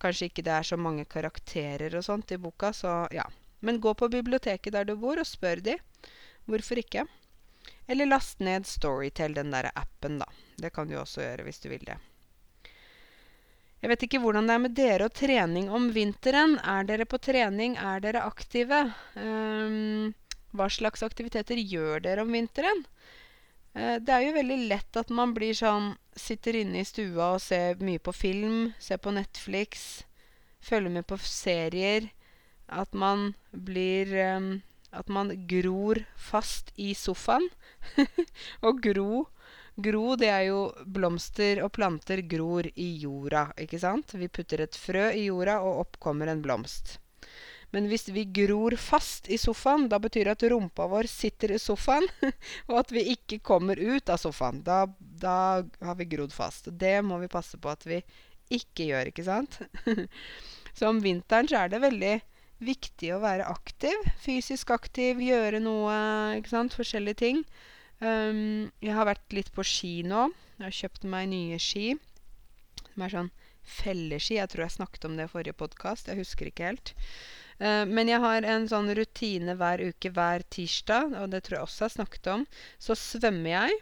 [0.00, 3.24] Kanskje ikke det er så mange karakterer og sånt i boka, så ja.
[3.64, 5.78] Men gå på biblioteket der du bor, og spør de.
[6.44, 7.06] Hvorfor ikke?
[7.88, 10.28] Eller last ned Storytel, den derre appen, da.
[10.60, 11.96] Det kan du også gjøre hvis du vil det.
[13.84, 16.56] Jeg vet ikke hvordan det er med dere og trening om vinteren.
[16.60, 17.74] Er dere på trening?
[17.76, 18.78] Er dere aktive?
[19.16, 20.14] Um,
[20.56, 22.80] hva slags aktiviteter gjør dere om vinteren?
[23.74, 27.40] Uh, det er jo veldig lett at man blir sånn Sitter inne i stua og
[27.42, 30.04] ser mye på film, ser på Netflix,
[30.62, 32.06] følger med på serier.
[32.70, 34.62] At man blir um,
[34.94, 37.48] At man gror fast i sofaen.
[38.66, 39.26] og gro
[39.74, 44.14] Gro, det er jo blomster og planter gror i jorda, ikke sant?
[44.14, 47.00] Vi putter et frø i jorda, og opp kommer en blomst.
[47.74, 51.58] Men hvis vi gror fast i sofaen, da betyr det at rumpa vår sitter i
[51.58, 52.06] sofaen,
[52.70, 54.62] og at vi ikke kommer ut av sofaen.
[54.66, 56.70] Da, da har vi grodd fast.
[56.70, 57.98] Det må vi passe på at vi
[58.54, 59.58] ikke gjør, ikke sant?
[60.76, 62.14] så om vinteren så er det veldig
[62.64, 64.06] viktig å være aktiv.
[64.22, 65.94] Fysisk aktiv, gjøre noe,
[66.38, 66.76] ikke sant.
[66.78, 67.42] Forskjellige ting.
[67.98, 70.28] Um, jeg har vært litt på ski nå.
[70.60, 71.96] Jeg har kjøpt meg nye ski.
[72.92, 73.34] Som er sånn
[73.64, 74.38] felleski.
[74.38, 76.10] Jeg tror jeg snakket om det i forrige podkast.
[76.10, 76.94] Jeg husker ikke helt.
[77.62, 81.68] Uh, men jeg har en sånn rutine hver uke hver tirsdag, og det tror jeg
[81.68, 82.46] også jeg snakket om.
[82.82, 83.80] Så svømmer jeg.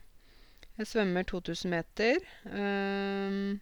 [0.80, 2.22] Jeg svømmer 2000 meter.
[2.48, 3.60] Um,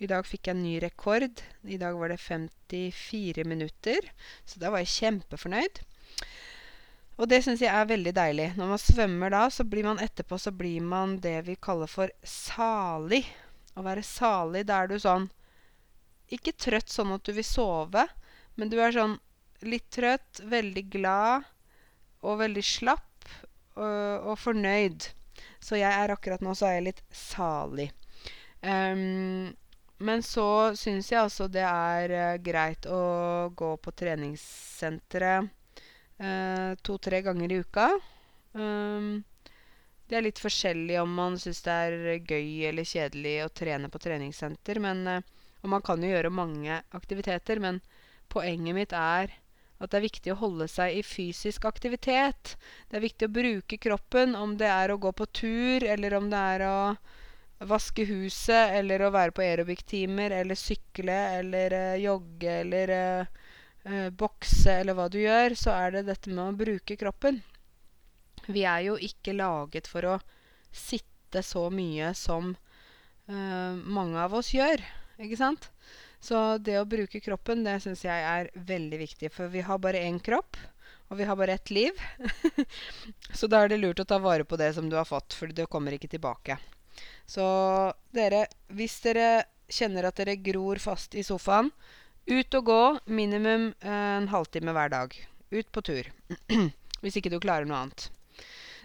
[0.00, 1.44] I dag fikk jeg en ny rekord.
[1.64, 4.10] I dag var det 54 minutter.
[4.48, 5.82] Så da var jeg kjempefornøyd.
[7.20, 8.46] Og det syns jeg er veldig deilig.
[8.56, 12.12] Når man svømmer da, så blir man etterpå så blir man det vi kaller for
[12.24, 13.26] salig.
[13.76, 15.28] Å være salig, da er du sånn
[16.34, 18.06] Ikke trøtt sånn at du vil sove,
[18.56, 19.16] men du er sånn
[19.66, 21.48] litt trøtt, veldig glad
[22.24, 23.30] og veldig slapp
[23.76, 25.10] og, og fornøyd.
[25.60, 27.90] Så jeg er akkurat nå så er jeg litt salig.
[28.60, 29.50] Um,
[30.00, 33.00] men så syns jeg altså det er uh, greit å
[33.56, 35.48] gå på treningssenteret
[36.20, 37.88] Uh, To-tre ganger i uka.
[38.52, 39.22] Um,
[40.08, 44.00] det er litt forskjellig om man syns det er gøy eller kjedelig å trene på
[44.04, 44.82] treningssenter.
[44.84, 47.80] Men, uh, og man kan jo gjøre mange aktiviteter, men
[48.32, 49.32] poenget mitt er
[49.80, 52.56] at det er viktig å holde seg i fysisk aktivitet.
[52.88, 56.28] Det er viktig å bruke kroppen, om det er å gå på tur, eller om
[56.32, 56.80] det er å
[57.70, 63.40] vaske huset, eller å være på aerobic-timer, eller sykle, eller uh, jogge, eller uh,
[63.88, 67.40] uh, bokse eller hva du gjør, så er det dette med å bruke kroppen.
[68.48, 70.18] Vi er jo ikke laget for å
[70.72, 72.56] sitte så mye som
[73.30, 74.80] mange av oss gjør,
[75.20, 75.70] ikke sant?
[76.20, 79.30] Så det å bruke kroppen, det syns jeg er veldig viktig.
[79.32, 80.58] For vi har bare én kropp,
[81.10, 81.96] og vi har bare ett liv.
[83.38, 85.52] så da er det lurt å ta vare på det som du har fått, for
[85.52, 86.58] det kommer ikke tilbake.
[87.30, 87.46] Så
[88.14, 89.30] dere, hvis dere
[89.70, 91.70] kjenner at dere gror fast i sofaen,
[92.30, 95.14] ut og gå minimum eh, en halvtime hver dag.
[95.50, 96.10] Ut på tur.
[97.02, 98.04] Hvis ikke du klarer noe annet.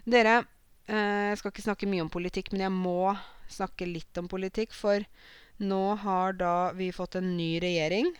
[0.07, 0.39] Dere,
[0.87, 3.13] eh, jeg skal ikke snakke mye om politikk, men jeg må
[3.51, 4.73] snakke litt om politikk.
[4.73, 5.03] For
[5.57, 8.11] nå har da vi fått en ny regjering.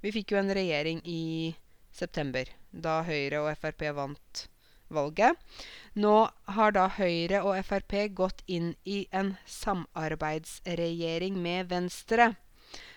[0.00, 1.54] Vi fikk jo en regjering i
[1.92, 4.46] september, da Høyre og Frp vant
[4.92, 5.36] valget.
[5.94, 6.14] Nå
[6.56, 12.32] har da Høyre og Frp gått inn i en samarbeidsregjering med Venstre.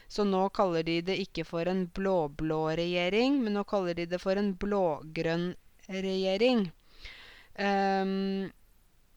[0.08, 4.22] Så nå kaller de det ikke for en blå-blå regjering, men nå kaller de det
[4.22, 5.54] for en blå-grønn
[5.90, 6.68] regjering.
[7.58, 8.52] Um,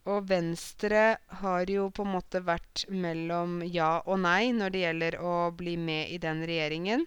[0.08, 5.18] og Venstre har jo på en måte vært mellom ja og nei når det gjelder
[5.20, 7.04] å bli med i den regjeringen.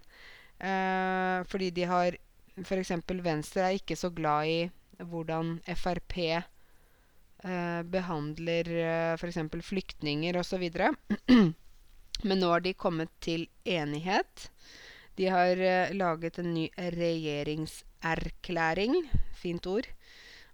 [0.61, 2.17] Eh, fordi de har
[2.61, 2.91] F.eks.
[3.23, 4.69] Venstre er ikke så glad i
[5.01, 6.43] hvordan Frp eh,
[7.95, 9.39] behandler eh, f.eks.
[9.65, 10.69] flyktninger osv.
[12.27, 14.51] Men nå har de kommet til enighet.
[15.17, 19.09] De har eh, laget en ny regjeringserklæring.
[19.41, 19.87] Fint ord.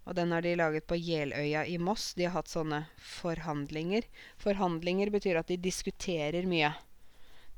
[0.08, 2.14] Og den har de laget på Jeløya i Moss.
[2.16, 4.06] De har hatt sånne forhandlinger.
[4.40, 6.70] Forhandlinger betyr at de diskuterer mye.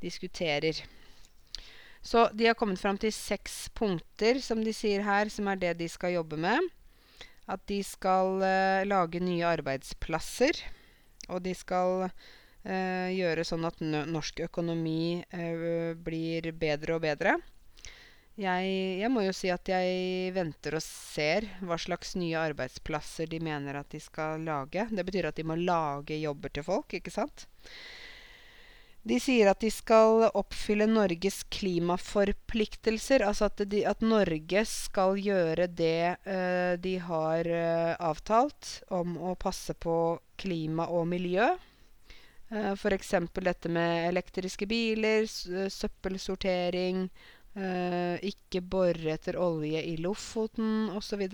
[0.03, 0.81] Diskuterer.
[2.03, 5.77] Så de har kommet fram til seks punkter, som de sier her, som er det
[5.79, 6.67] de skal jobbe med.
[7.47, 10.59] At de skal uh, lage nye arbeidsplasser.
[11.31, 17.39] Og de skal uh, gjøre sånn at norsk økonomi uh, blir bedre og bedre.
[18.39, 18.68] Jeg,
[19.01, 23.81] jeg må jo si at jeg venter og ser hva slags nye arbeidsplasser de mener
[23.81, 24.87] at de skal lage.
[24.91, 27.49] Det betyr at de må lage jobber til folk, ikke sant?
[29.01, 33.24] De sier at de skal oppfylle Norges klimaforpliktelser.
[33.24, 39.35] Altså at, de, at Norge skal gjøre det uh, de har uh, avtalt om å
[39.41, 39.97] passe på
[40.41, 41.49] klima og miljø.
[42.53, 43.14] Uh, F.eks.
[43.41, 45.24] dette med elektriske biler,
[45.72, 47.07] søppelsortering,
[47.51, 51.25] ikke bore etter olje i Lofoten osv.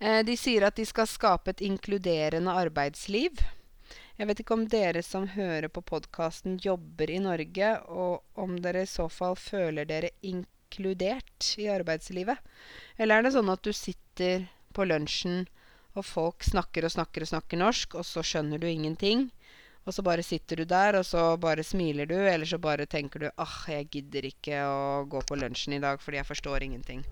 [0.00, 3.42] Uh, de sier at de skal skape et inkluderende arbeidsliv.
[4.20, 8.82] Jeg vet ikke om dere som hører på podkasten, jobber i Norge, og om dere
[8.84, 12.36] i så fall føler dere inkludert i arbeidslivet.
[13.00, 14.44] Eller er det sånn at du sitter
[14.76, 15.46] på lunsjen,
[15.96, 19.30] og folk snakker og snakker og snakker norsk, og så skjønner du ingenting?
[19.88, 23.24] Og så bare sitter du der, og så bare smiler du, eller så bare tenker
[23.24, 27.04] du ah, jeg gidder ikke å gå på lunsjen i dag fordi jeg forstår ingenting.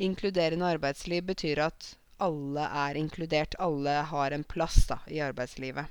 [0.00, 3.56] Inkluderende arbeidsliv betyr at alle er inkludert.
[3.58, 5.88] Alle har en plass da, i arbeidslivet.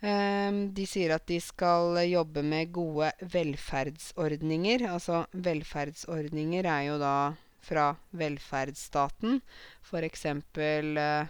[0.00, 4.86] Um, de sier at de skal jobbe med gode velferdsordninger.
[4.88, 7.16] Altså velferdsordninger er jo da
[7.60, 9.42] fra velferdsstaten.
[9.84, 10.24] F.eks.
[10.56, 11.28] Uh,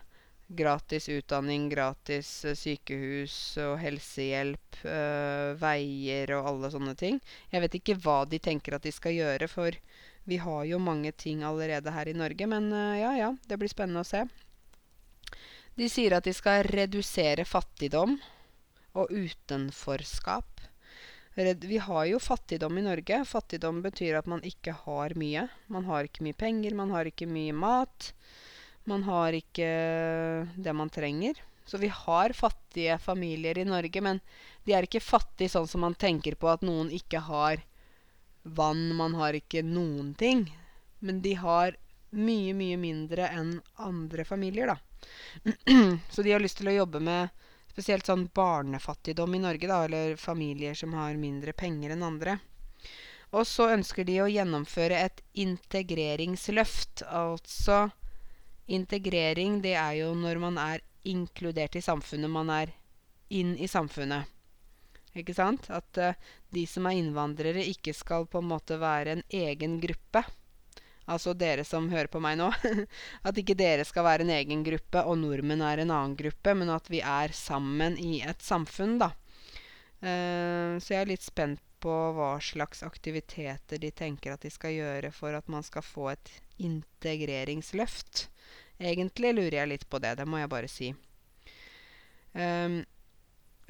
[0.57, 7.21] gratis utdanning, gratis uh, sykehus og helsehjelp, øh, veier og alle sånne ting.
[7.53, 9.77] Jeg vet ikke hva de tenker at de skal gjøre, for
[10.29, 12.47] vi har jo mange ting allerede her i Norge.
[12.51, 14.27] Men ja, ja, det blir spennende å se.
[15.79, 18.19] De sier at de skal redusere fattigdom
[19.01, 20.61] og utenforskap.
[21.35, 23.23] Vi har jo fattigdom i Norge.
[23.25, 25.47] Fattigdom betyr at man ikke har mye.
[25.73, 28.11] Man har ikke mye penger, man har ikke mye mat.
[28.89, 29.71] Man har ikke
[30.57, 31.41] det man trenger.
[31.65, 34.21] Så vi har fattige familier i Norge, men
[34.65, 37.63] de er ikke fattige sånn som man tenker på at noen ikke har
[38.43, 40.49] vann, man har ikke noen ting.
[40.99, 41.77] Men de har
[42.11, 44.79] mye, mye mindre enn andre familier, da.
[46.13, 47.31] Så de har lyst til å jobbe med
[47.71, 52.41] spesielt sånn barnefattigdom i Norge, da, eller familier som har mindre penger enn andre.
[53.31, 57.05] Og så ønsker de å gjennomføre et integreringsløft.
[57.07, 57.87] Altså
[58.71, 62.31] integrering, det er jo når man er inkludert i samfunnet.
[62.31, 62.73] Man er
[63.35, 64.29] inn i samfunnet.
[65.19, 65.67] Ikke sant?
[65.75, 66.19] At uh,
[66.55, 70.23] de som er innvandrere, ikke skal på en måte være en egen gruppe.
[71.11, 72.51] Altså dere som hører på meg nå.
[73.27, 76.71] at ikke dere skal være en egen gruppe, og nordmenn er en annen gruppe, men
[76.71, 79.11] at vi er sammen i et samfunn, da.
[80.01, 84.75] Uh, så jeg er litt spent på hva slags aktiviteter de tenker at de skal
[84.77, 88.29] gjøre for at man skal få et integreringsløft.
[88.81, 90.95] Egentlig lurer jeg litt på det, det må jeg bare si.
[92.33, 92.81] Um,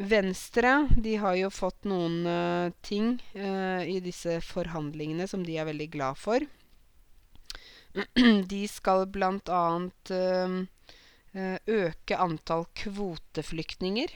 [0.01, 5.69] Venstre de har jo fått noen uh, ting uh, i disse forhandlingene som de er
[5.69, 6.47] veldig glad for.
[8.53, 9.63] De skal bl.a.
[10.15, 10.61] Ehm,
[11.35, 14.15] eh, øke antall kvoteflyktninger.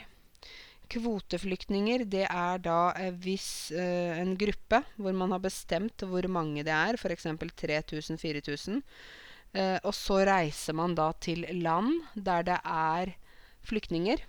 [0.95, 6.95] Kvoteflyktninger, det er da hvis en gruppe hvor man har bestemt hvor mange det er,
[6.95, 7.27] f.eks.
[7.35, 8.79] 3000-4000,
[9.55, 13.15] eh, og så reiser man da til land der det er
[13.65, 14.23] flyktninger.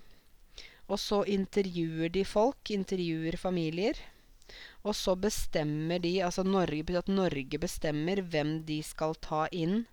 [0.86, 3.98] Og så intervjuer de folk, intervjuer familier.
[4.86, 9.84] Og så bestemmer de Altså Norge at Norge bestemmer hvem de skal ta inn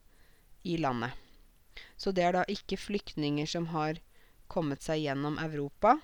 [0.63, 1.11] i landet.
[1.97, 3.97] Så det er da ikke flyktninger som har
[4.47, 5.97] kommet seg gjennom Europa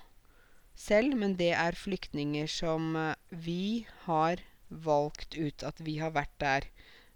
[0.74, 5.62] selv, men det er flyktninger som uh, vi har valgt ut.
[5.62, 6.66] At vi har vært der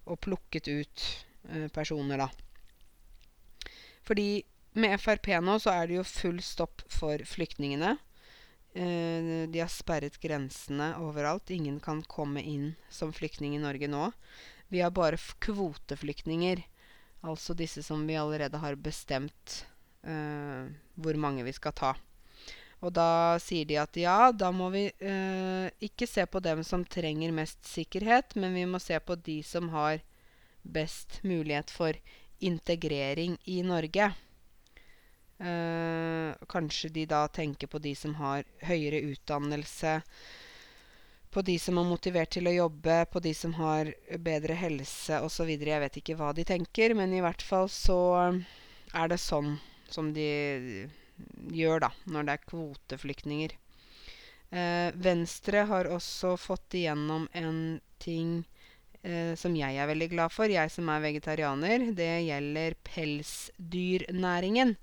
[0.05, 1.05] og plukket ut
[1.73, 2.29] personer, da.
[4.05, 7.95] Fordi med Frp nå så er det jo full stopp for flyktningene.
[8.75, 11.53] Uh, de har sperret grensene overalt.
[11.55, 14.09] Ingen kan komme inn som flyktning i Norge nå.
[14.73, 16.65] Vi har bare kvoteflyktninger.
[17.25, 19.63] Altså disse som vi allerede har bestemt
[20.05, 20.67] uh,
[20.99, 21.95] hvor mange vi skal ta.
[22.85, 26.83] Og da sier de at ja, da må vi uh, ikke se på dem som
[26.85, 30.03] trenger mest sikkerhet, men vi må se på de som har
[30.65, 31.97] best mulighet for
[32.39, 34.13] integrering i Norge.
[35.41, 40.01] Uh, kanskje de da tenker på de som har høyere utdannelse,
[41.35, 43.91] på de som er motivert til å jobbe, på de som har
[44.23, 45.51] bedre helse osv.
[45.51, 47.99] Jeg vet ikke hva de tenker, men i hvert fall så
[48.95, 49.57] er det sånn
[49.91, 50.29] som de
[51.55, 53.59] gjør, da, når det er kvoteflyktninger.
[54.55, 58.45] Uh, Venstre har også fått igjennom en ting
[59.05, 61.91] Uh, som jeg er veldig glad for, jeg som er vegetarianer.
[61.93, 64.79] Det gjelder pelsdyrnæringen.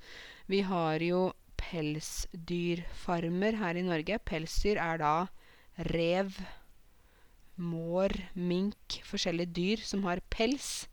[0.46, 4.20] Vi har jo pelsdyrfarmer her i Norge.
[4.22, 5.16] Pelsdyr er da
[5.90, 6.38] rev,
[7.58, 10.86] mår, mink, forskjellige dyr som har pels.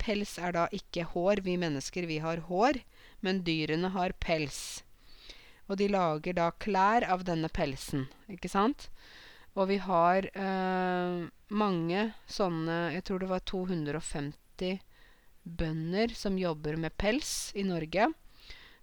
[0.00, 1.44] Pels er da ikke hår.
[1.46, 2.80] Vi mennesker, vi har hår,
[3.20, 4.82] men dyrene har pels.
[5.68, 8.90] Og de lager da klær av denne pelsen, ikke sant?
[9.54, 14.80] Og vi har eh, mange sånne Jeg tror det var 250
[15.44, 18.08] bønder som jobber med pels i Norge.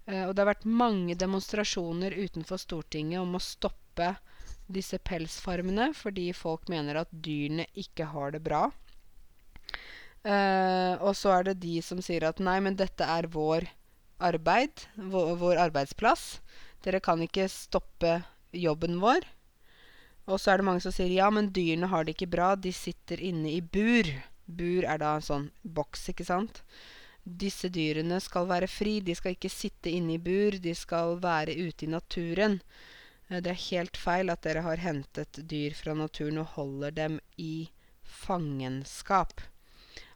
[0.06, 4.14] Eh, og det har vært mange demonstrasjoner utenfor Stortinget om å stoppe
[4.72, 8.64] disse pelsfarmene fordi folk mener at dyrene ikke har det bra.
[10.22, 13.66] Eh, og så er det de som sier at nei, men dette er vår
[14.22, 16.40] arbeid, vår, vår arbeidsplass.
[16.82, 18.20] Dere kan ikke stoppe
[18.54, 19.26] jobben vår.
[20.30, 22.72] Og så er det mange som sier ja, men dyrene har det ikke bra, de
[22.74, 24.06] sitter inne i bur.
[24.46, 26.62] Bur er da en sånn boks, ikke sant.
[27.22, 31.56] Disse dyrene skal være fri, de skal ikke sitte inne i bur, de skal være
[31.58, 32.60] ute i naturen.
[33.28, 37.18] Eh, det er helt feil at dere har hentet dyr fra naturen og holder dem
[37.38, 37.70] i
[38.02, 39.42] fangenskap.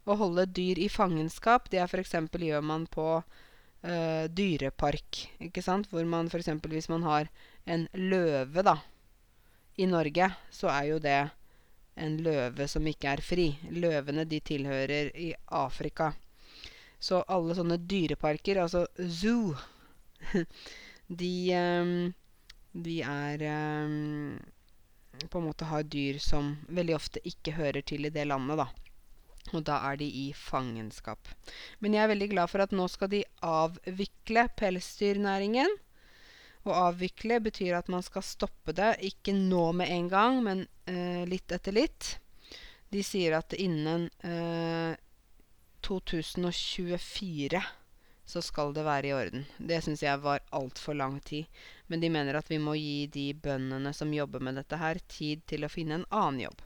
[0.06, 2.14] Å holde dyr i fangenskap, det er f.eks.
[2.30, 6.52] gjør man på uh, dyrepark, ikke sant, hvor man f.eks.
[6.62, 7.32] hvis man har
[7.66, 8.76] en løve, da
[9.76, 11.18] i Norge så er jo det
[11.96, 13.46] en løve som ikke er fri.
[13.72, 16.12] Løvene de tilhører i Afrika.
[16.98, 19.54] Så alle sånne dyreparker, altså zoo,
[21.20, 21.92] de, um,
[22.72, 23.44] de er
[23.84, 24.38] um,
[25.30, 28.68] På en måte har dyr som veldig ofte ikke hører til i det landet, da.
[29.54, 31.28] Og da er de i fangenskap.
[31.80, 35.70] Men jeg er veldig glad for at nå skal de avvikle pelsdyrnæringen.
[36.66, 41.22] Å avvikle betyr at man skal stoppe det, ikke nå med en gang, men eh,
[41.28, 42.16] litt etter litt.
[42.90, 44.98] De sier at innen eh,
[45.86, 47.62] 2024
[48.26, 49.44] så skal det være i orden.
[49.58, 51.46] Det syns jeg var altfor lang tid.
[51.86, 55.44] Men de mener at vi må gi de bøndene som jobber med dette her, tid
[55.46, 56.64] til å finne en annen jobb.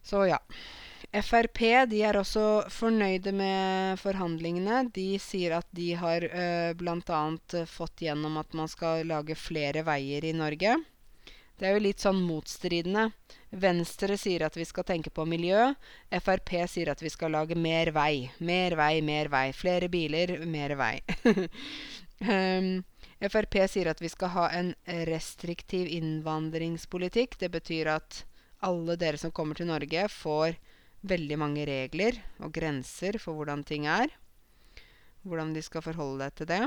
[0.00, 0.40] Så ja.
[1.10, 1.58] Frp
[1.90, 4.84] de er også fornøyde med forhandlingene.
[4.94, 7.22] De sier at de har uh, bl.a.
[7.66, 10.76] fått gjennom at man skal lage flere veier i Norge.
[11.58, 13.10] Det er jo litt sånn motstridende.
[13.50, 15.72] Venstre sier at vi skal tenke på miljø.
[16.22, 18.30] Frp sier at vi skal lage mer vei.
[18.38, 19.50] Mer vei, mer vei.
[19.52, 20.94] Flere biler, mer vei.
[22.30, 22.72] um,
[23.20, 24.72] Frp sier at vi skal ha en
[25.10, 27.36] restriktiv innvandringspolitikk.
[27.42, 28.22] Det betyr at
[28.64, 30.56] alle dere som kommer til Norge, får
[31.06, 34.12] veldig mange regler og grenser for hvordan ting er.
[35.24, 36.62] Hvordan de skal forholde deg til det.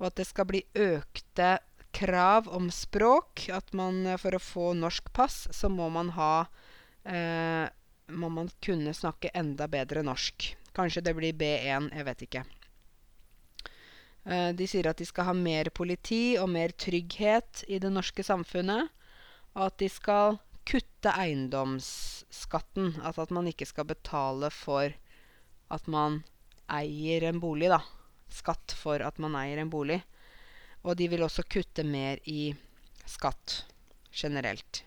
[0.00, 1.58] Og at det skal bli økte
[1.94, 3.48] krav om språk.
[3.52, 6.46] At man for å få norsk pass, så må man ha
[7.04, 7.66] eh,
[8.10, 10.48] Må man kunne snakke enda bedre norsk.
[10.74, 12.42] Kanskje det blir B1, jeg vet ikke.
[14.26, 18.24] Eh, de sier at de skal ha mer politi og mer trygghet i det norske
[18.26, 18.90] samfunnet.
[19.54, 23.00] Og at de skal kutte eiendomsskatten.
[23.02, 24.92] Altså at man ikke skal betale for
[25.70, 26.22] at man
[26.70, 27.80] eier en bolig, da.
[28.30, 30.00] Skatt for at man eier en bolig.
[30.86, 32.52] Og de vil også kutte mer i
[33.08, 33.64] skatt
[34.14, 34.84] generelt.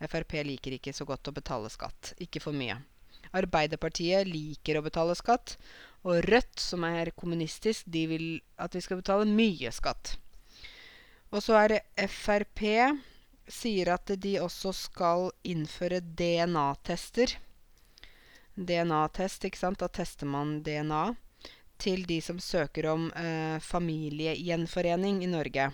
[0.00, 2.14] Frp liker ikke så godt å betale skatt.
[2.22, 2.78] Ikke for mye.
[3.36, 5.58] Arbeiderpartiet liker å betale skatt.
[6.08, 8.26] Og Rødt, som er kommunistisk, de vil
[8.56, 10.16] at vi skal betale mye skatt.
[11.30, 12.64] Og så er det Frp
[13.52, 17.36] sier at de også skal innføre DNA-tester.
[18.54, 19.80] DNA-test, ikke sant.
[19.80, 21.14] Da tester man DNA
[21.80, 25.70] til de som søker om eh, familiegjenforening i Norge.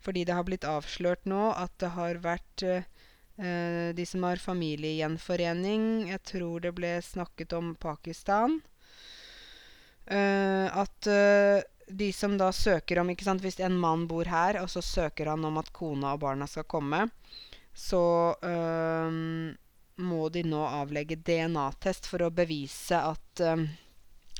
[0.00, 2.86] Fordi det har blitt avslørt nå at det har vært eh,
[3.96, 8.60] de som har familiegjenforening Jeg tror det ble snakket om Pakistan.
[10.10, 11.60] Eh, at eh,
[11.90, 15.32] de som da søker om ikke sant, Hvis en mann bor her, og så søker
[15.32, 17.08] han om at kona og barna skal komme,
[17.74, 18.02] så
[18.42, 19.54] øh,
[20.00, 23.68] må de nå avlegge DNA-test for å bevise at øh,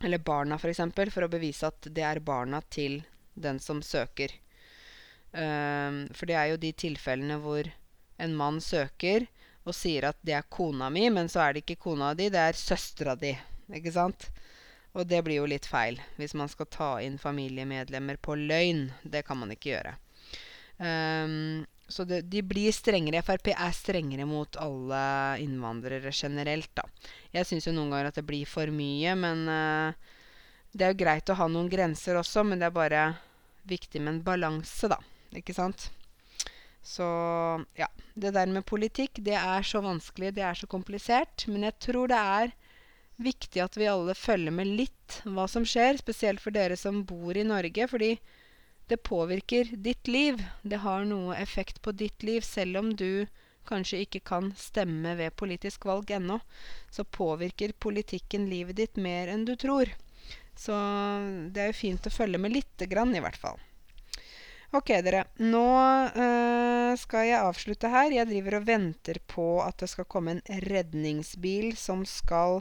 [0.02, 0.62] Eller barna, f.eks.
[0.62, 3.02] For, eksempel, for å bevise at det er barna til
[3.36, 4.32] den som søker.
[5.30, 7.68] Uh, for det er jo de tilfellene hvor
[8.18, 9.28] en mann søker
[9.68, 12.40] og sier at det er kona mi, men så er det ikke kona di, det
[12.40, 13.34] er søstera di.
[13.76, 14.30] Ikke sant?
[14.98, 18.88] Og det blir jo litt feil hvis man skal ta inn familiemedlemmer på løgn.
[19.02, 19.94] Det kan man ikke gjøre.
[20.80, 23.22] Um, så det, de blir strengere.
[23.26, 25.02] Frp er strengere mot alle
[25.42, 26.86] innvandrere generelt, da.
[27.34, 30.18] Jeg syns jo noen ganger at det blir for mye, men uh,
[30.72, 33.06] det er jo greit å ha noen grenser også, men det er bare
[33.70, 34.98] viktig med en balanse, da.
[35.36, 35.90] Ikke sant?
[36.82, 37.06] Så
[37.78, 37.90] ja.
[38.14, 41.46] Det der med politikk, det er så vanskelig, det er så komplisert.
[41.48, 42.54] Men jeg tror det er
[43.20, 47.36] viktig at vi alle følger med litt hva som skjer, spesielt for dere som bor
[47.36, 47.88] i Norge.
[47.88, 48.18] Fordi
[48.90, 50.40] Det påvirker ditt liv.
[50.62, 53.26] Det har noe effekt på ditt liv, selv om du
[53.68, 56.40] kanskje ikke kan stemme ved politisk valg ennå,
[56.90, 59.92] så påvirker politikken livet ditt mer enn du tror.
[60.58, 60.74] Så
[61.54, 63.60] det er jo fint å følge med lite grann, i hvert fall.
[64.74, 65.24] Ok, dere.
[65.42, 65.66] Nå
[66.14, 68.12] øh, skal jeg avslutte her.
[68.14, 72.60] Jeg driver og venter på at det skal komme en redningsbil som skal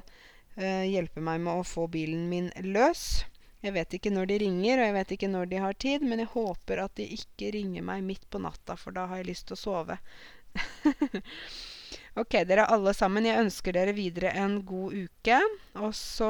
[0.59, 3.23] hjelpe meg med å få bilen min løs.
[3.63, 6.21] Jeg vet ikke når de ringer, og jeg vet ikke når de har tid, men
[6.23, 9.49] jeg håper at de ikke ringer meg midt på natta, for da har jeg lyst
[9.49, 9.99] til å sove.
[12.17, 13.25] Ok, dere alle sammen.
[13.27, 15.37] Jeg ønsker dere videre en god uke.
[15.79, 16.29] Og så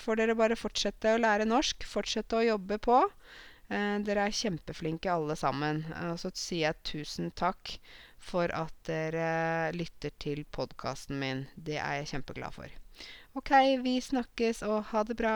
[0.00, 1.86] får dere bare fortsette å lære norsk.
[1.88, 2.98] Fortsette å jobbe på.
[3.70, 5.84] Eh, dere er kjempeflinke alle sammen.
[6.10, 7.78] Og så sier jeg tusen takk
[8.18, 11.46] for at dere lytter til podkasten min.
[11.54, 12.78] Det er jeg kjempeglad for.
[13.38, 13.50] Ok,
[13.84, 15.34] vi snakkes, og ha det bra.